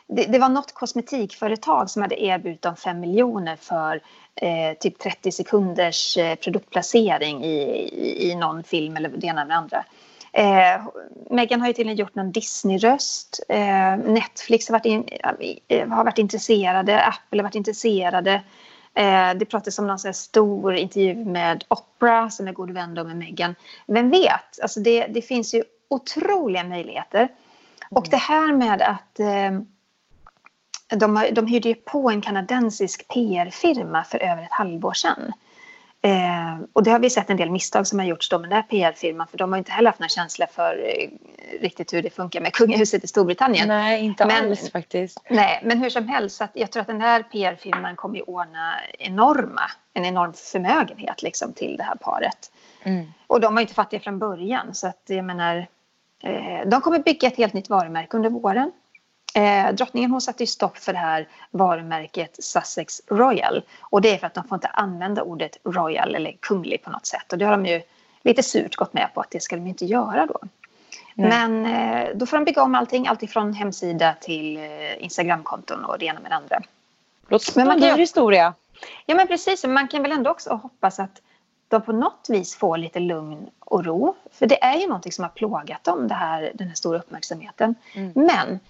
[0.08, 4.00] det, det, var något kosmetikföretag som hade erbjudit dem 5 miljoner för
[4.34, 7.58] eh, typ 30 sekunders eh, produktplacering i,
[7.92, 9.84] i, i, någon film eller det ena med det andra.
[10.32, 10.82] Eh,
[11.30, 13.40] Meghan har ju till och med gjort någon Disney-röst.
[13.48, 15.08] Eh, Netflix har varit, in,
[15.68, 18.42] eh, har varit intresserade, Apple har varit intresserade.
[18.94, 23.16] Eh, det pratas om någon så stor intervju med Oprah som är god vän med
[23.16, 23.54] Meghan.
[23.86, 24.60] Vem vet?
[24.62, 27.20] Alltså det, det finns ju otroliga möjligheter.
[27.20, 27.32] Mm.
[27.90, 29.60] Och det här med att eh,
[30.96, 35.32] de, de hyrde ju på en kanadensisk PR-firma för över ett halvår sedan.
[36.02, 38.56] Eh, och det har vi sett en del misstag som har gjorts då med den
[38.56, 41.08] här PR-firman för de har inte heller haft någon känsla för eh,
[41.60, 43.68] riktigt hur det funkar med kungahuset i Storbritannien.
[43.68, 45.22] Nej, inte men, alls faktiskt.
[45.30, 48.74] Nej, men hur som helst, att jag tror att den här PR-firman kommer ju ordna
[48.98, 49.62] enorma,
[49.94, 52.52] en enorm förmögenhet liksom till det här paret.
[52.82, 53.06] Mm.
[53.26, 55.66] Och de var ju inte fattiga från början så att jag menar,
[56.22, 58.72] eh, de kommer bygga ett helt nytt varumärke under våren.
[59.38, 63.62] Eh, drottningen hon satte ju stopp för det här varumärket Sussex Royal.
[63.80, 67.06] Och det är för att de får inte använda ordet Royal eller kunglig på något
[67.06, 67.32] sätt.
[67.32, 67.82] Och det har de ju
[68.22, 70.38] lite surt gått med på att det ska de inte göra då.
[71.14, 71.28] Nej.
[71.28, 76.06] Men eh, då får de bygga om allting, alltifrån hemsida till eh, Instagramkonton och det
[76.06, 76.62] ena med det andra.
[77.28, 78.54] Låter som en dyr historia.
[79.06, 81.22] Ja men precis, man kan väl ändå också hoppas att
[81.68, 84.16] de på något vis får lite lugn och ro.
[84.32, 87.74] För det är ju någonting som har plågat dem, det här, den här stora uppmärksamheten.
[87.94, 88.12] Mm.
[88.14, 88.60] Men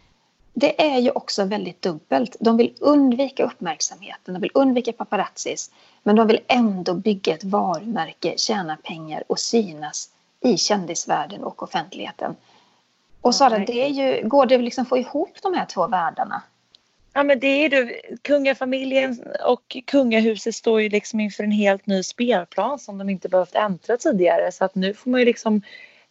[0.59, 2.37] det är ju också väldigt dubbelt.
[2.41, 5.71] De vill undvika uppmärksamheten, de vill undvika paparazzis.
[6.03, 12.37] Men de vill ändå bygga ett varumärke, tjäna pengar och synas i kändisvärlden och offentligheten.
[13.21, 16.43] Och Sara, det är ju, går det liksom få ihop de här två världarna?
[17.13, 18.01] Ja men det är det.
[18.23, 23.55] Kungafamiljen och kungahuset står ju liksom inför en helt ny spelplan som de inte behövt
[23.55, 24.53] äntra tidigare.
[24.53, 25.63] Så att nu får man ju liksom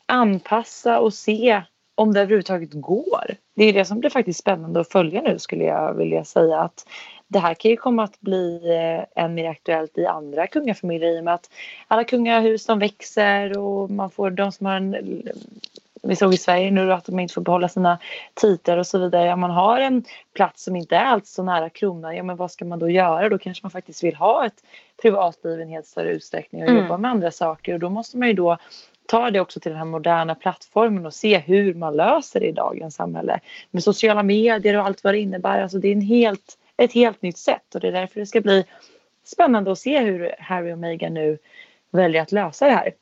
[0.06, 1.62] anpassa och se
[1.96, 3.38] om det överhuvudtaget går.
[3.58, 6.88] Det är det som blir faktiskt spännande att följa nu skulle jag vilja säga att
[7.28, 11.20] det här kan ju komma att bli eh, än mer aktuellt i andra kungafamiljer i
[11.20, 11.50] och med att
[11.88, 15.24] alla kungahus de växer och man får de som har en
[16.04, 18.00] vi såg i Sverige nu att de inte får behålla sina
[18.34, 19.34] titlar och så vidare.
[19.34, 20.04] Om man har en
[20.34, 23.30] plats som inte är alls så nära kronan, ja men vad ska man då göra?
[23.30, 24.64] Då kanske man faktiskt vill ha ett
[25.02, 26.84] privatliv i en helt större utsträckning och mm.
[26.84, 28.58] jobba med andra saker och då måste man ju då
[29.08, 32.52] ta det också till den här moderna plattformen och se hur man löser det i
[32.52, 33.40] dagens samhälle.
[33.72, 35.62] Med sociala medier och allt vad det innebär.
[35.62, 38.42] Alltså det är en helt, ett helt nytt sätt och det är därför det ska
[38.42, 38.66] bli
[39.24, 41.38] spännande att se hur Harry och Meghan nu
[41.92, 42.94] väljer att lösa det här.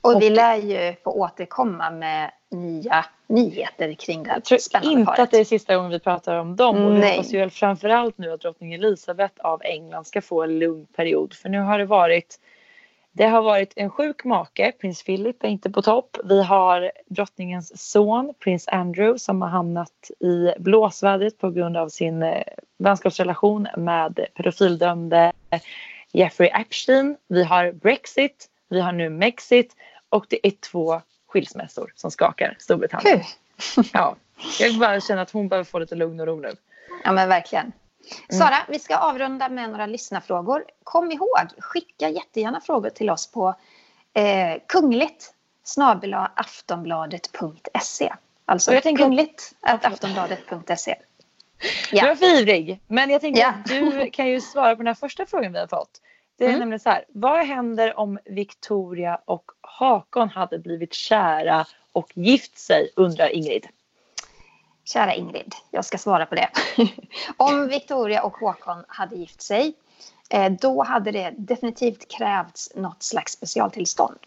[0.00, 4.60] Och vi lär ju få återkomma med nya nyheter kring det här Jag tror
[4.92, 5.18] inte paret.
[5.18, 6.84] att det är sista gången vi pratar om dem.
[6.84, 7.10] Och vi Nej.
[7.10, 11.34] hoppas ju framförallt nu att drottning Elizabeth av England ska få en lugn period.
[11.34, 12.40] För nu har det varit
[13.16, 16.16] det har varit en sjuk make, prins Philip är inte på topp.
[16.24, 22.22] Vi har drottningens son, prins Andrew, som har hamnat i blåsvädret på grund av sin
[22.22, 22.42] eh,
[22.78, 25.32] vänskapsrelation med pedofildömde
[26.12, 27.16] Jeffrey Epstein.
[27.28, 29.76] Vi har Brexit, vi har nu Mexit
[30.08, 33.20] och det är två skilsmässor som skakar Storbritannien.
[33.74, 33.84] Kul.
[33.92, 34.16] Ja,
[34.60, 36.52] jag bara känner att hon behöver få lite lugn och ro nu.
[37.04, 37.72] Ja, men verkligen.
[38.30, 38.40] Mm.
[38.40, 40.64] Sara, vi ska avrunda med några lyssnarfrågor.
[40.84, 43.54] Kom ihåg, skicka jättegärna frågor till oss på
[44.14, 45.34] eh, kungligt
[46.34, 48.12] aftonbladet.se.
[48.46, 50.94] Alltså jag tänker- kungligt aftonbladet.se.
[51.90, 52.16] Du var Ja.
[52.16, 52.80] för ivrig.
[52.86, 53.48] Men jag tänker Ja.
[53.48, 56.00] att du kan ju svara på den här första frågan vi har fått.
[56.38, 56.60] Det är Mm.
[56.60, 57.04] nämligen så här.
[57.08, 63.66] Vad händer om Victoria och Hakon hade blivit kära och gift sig undrar Ingrid.
[64.84, 66.48] Kära Ingrid, jag ska svara på det.
[67.36, 69.74] Om Victoria och Håkon hade gift sig,
[70.30, 74.18] eh, då hade det definitivt krävts något slags specialtillstånd.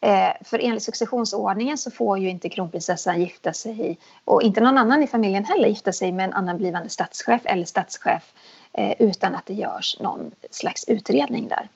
[0.00, 5.02] Eh, För enligt successionsordningen så får ju inte kronprinsessan gifta sig och inte någon annan
[5.02, 8.32] i familjen heller gifta sig med en annan blivande statschef eller statschef
[8.72, 11.68] eh, utan att det görs någon slags utredning där.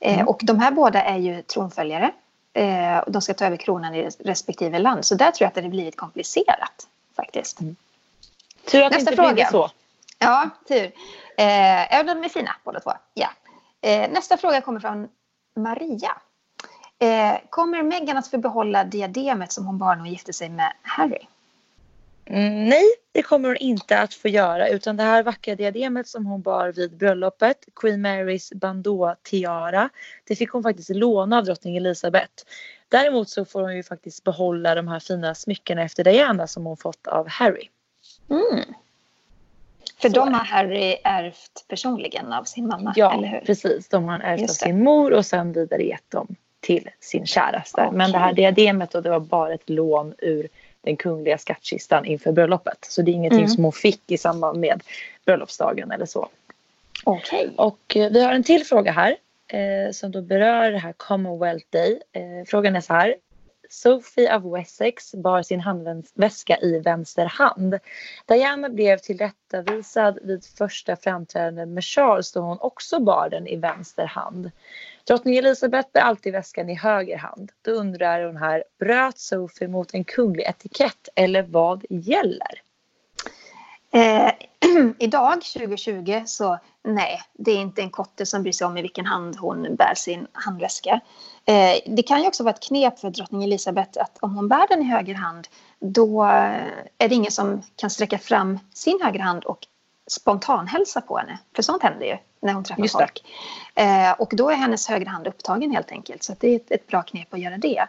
[0.00, 0.28] Mm.
[0.28, 2.12] Och de här båda är ju tronföljare.
[3.06, 5.04] De ska ta över kronan i respektive land.
[5.04, 6.88] Så där tror jag att det hade blivit komplicerat
[7.24, 7.58] faktiskt.
[8.70, 9.50] Tur att Nästa det inte fråga.
[9.50, 9.70] så.
[10.18, 10.92] Ja, tur.
[11.36, 12.92] Eh, ja, de är fina båda två.
[13.14, 13.28] Ja.
[13.80, 15.08] Eh, nästa fråga kommer från
[15.56, 16.16] Maria.
[16.98, 20.72] Eh, kommer Meghan att få behålla diademet som hon bar när hon gifte sig med
[20.82, 21.26] Harry?
[22.26, 26.26] Mm, nej, det kommer hon inte att få göra utan det här vackra diademet som
[26.26, 29.88] hon bar vid bröllopet, Queen Marys bandeau tiara,
[30.24, 32.32] det fick hon faktiskt låna av drottning Elizabeth.
[32.88, 36.76] Däremot så får hon ju faktiskt behålla de här fina smyckena efter Diana som hon
[36.76, 37.68] fått av Harry.
[38.30, 38.64] Mm.
[40.00, 43.40] För Så de har Harry ärvt personligen av sin mamma, Ja, eller hur?
[43.40, 43.88] precis.
[43.88, 47.90] De har ärvt av sin mor och sen vidare gett dem till sin käraste.
[47.92, 50.48] Men det här diademet då, det var bara ett lån ur
[50.82, 52.78] den kungliga skattkistan inför bröllopet.
[52.80, 53.50] Så det är ingenting Mm.
[53.50, 54.82] som hon fick i samband med
[55.24, 56.28] bröllopsdagen eller så.
[57.04, 57.50] Okej.
[57.56, 59.16] Och eh, vi har en till fråga här
[59.48, 62.00] eh, som då berör det här Commonwealth Day.
[62.12, 63.14] Eh, frågan är så här.
[63.70, 67.78] Sophie av Wessex bar sin handväska i vänster hand.
[68.26, 74.06] Diana blev tillrättavisad vid första framträdandet med Charles då hon också bar den i vänster
[74.06, 74.50] hand.
[75.06, 77.52] Drottning Elisabeth bär alltid väskan i höger hand.
[77.62, 82.62] Då undrar hon här, bröt Sophie mot en kunglig etikett eller vad gäller?
[83.94, 84.32] Eh,
[84.98, 89.06] idag, 2020, så nej, det är inte en kotte som bryr sig om i vilken
[89.06, 91.00] hand hon bär sin handväska.
[91.44, 94.68] Eh, det kan ju också vara ett knep för drottning Elisabeth att om hon bär
[94.68, 95.48] den i höger hand
[95.80, 96.22] då
[96.98, 99.58] är det ingen som kan sträcka fram sin höger hand och
[100.06, 101.38] spontanhälsa på henne.
[101.56, 103.24] För sånt händer ju när hon träffar Just folk.
[103.74, 106.22] Eh, och då är hennes högra hand upptagen helt enkelt.
[106.22, 107.86] Så det är ett, ett bra knep att göra det.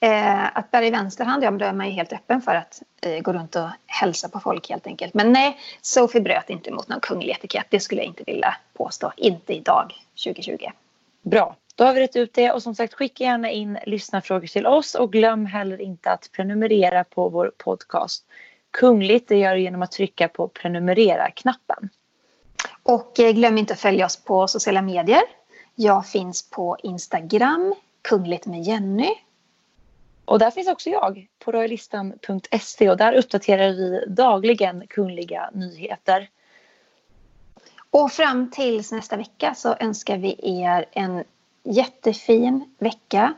[0.00, 2.82] Eh, att bära i vänster hand, ja då är man ju helt öppen för att
[3.02, 5.14] eh, gå runt och hälsa på folk helt enkelt.
[5.14, 7.66] Men nej, Sophie bröt inte mot någon kunglig etikett.
[7.70, 9.12] Det skulle jag inte vilja påstå.
[9.16, 10.66] Inte idag, 2020.
[11.22, 14.66] Bra, då har vi rätt ut det och som sagt skicka gärna in lyssnarfrågor till
[14.66, 18.24] oss och glöm heller inte att prenumerera på vår podcast.
[18.70, 21.88] Kungligt det gör du genom att trycka på prenumerera-knappen.
[22.82, 25.22] Och eh, glöm inte att följa oss på sociala medier.
[25.74, 29.14] Jag finns på Instagram, kungligt med Jenny.
[30.24, 36.28] Och där finns också jag på royalistan.se och där uppdaterar vi dagligen kungliga nyheter.
[37.90, 41.24] Och fram tills nästa vecka så önskar vi er en
[41.64, 43.34] jättefin vecka.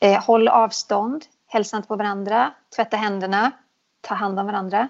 [0.00, 3.50] Eh, håll avstånd, hälsa inte på varandra, tvätta händerna,
[4.00, 4.88] ta hand om varandra.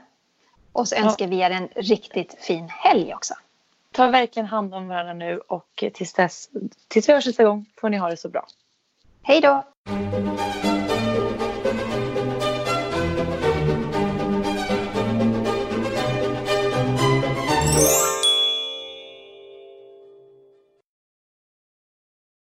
[0.73, 1.05] Och så Ja.
[1.05, 3.35] önskar vi er en riktigt fin helg också.
[3.93, 6.49] Ta verkligen hand om varandra nu och tills dess,
[6.89, 8.47] tills vi hörs nästa gång får ni ha det så bra.
[9.23, 9.65] Hej då!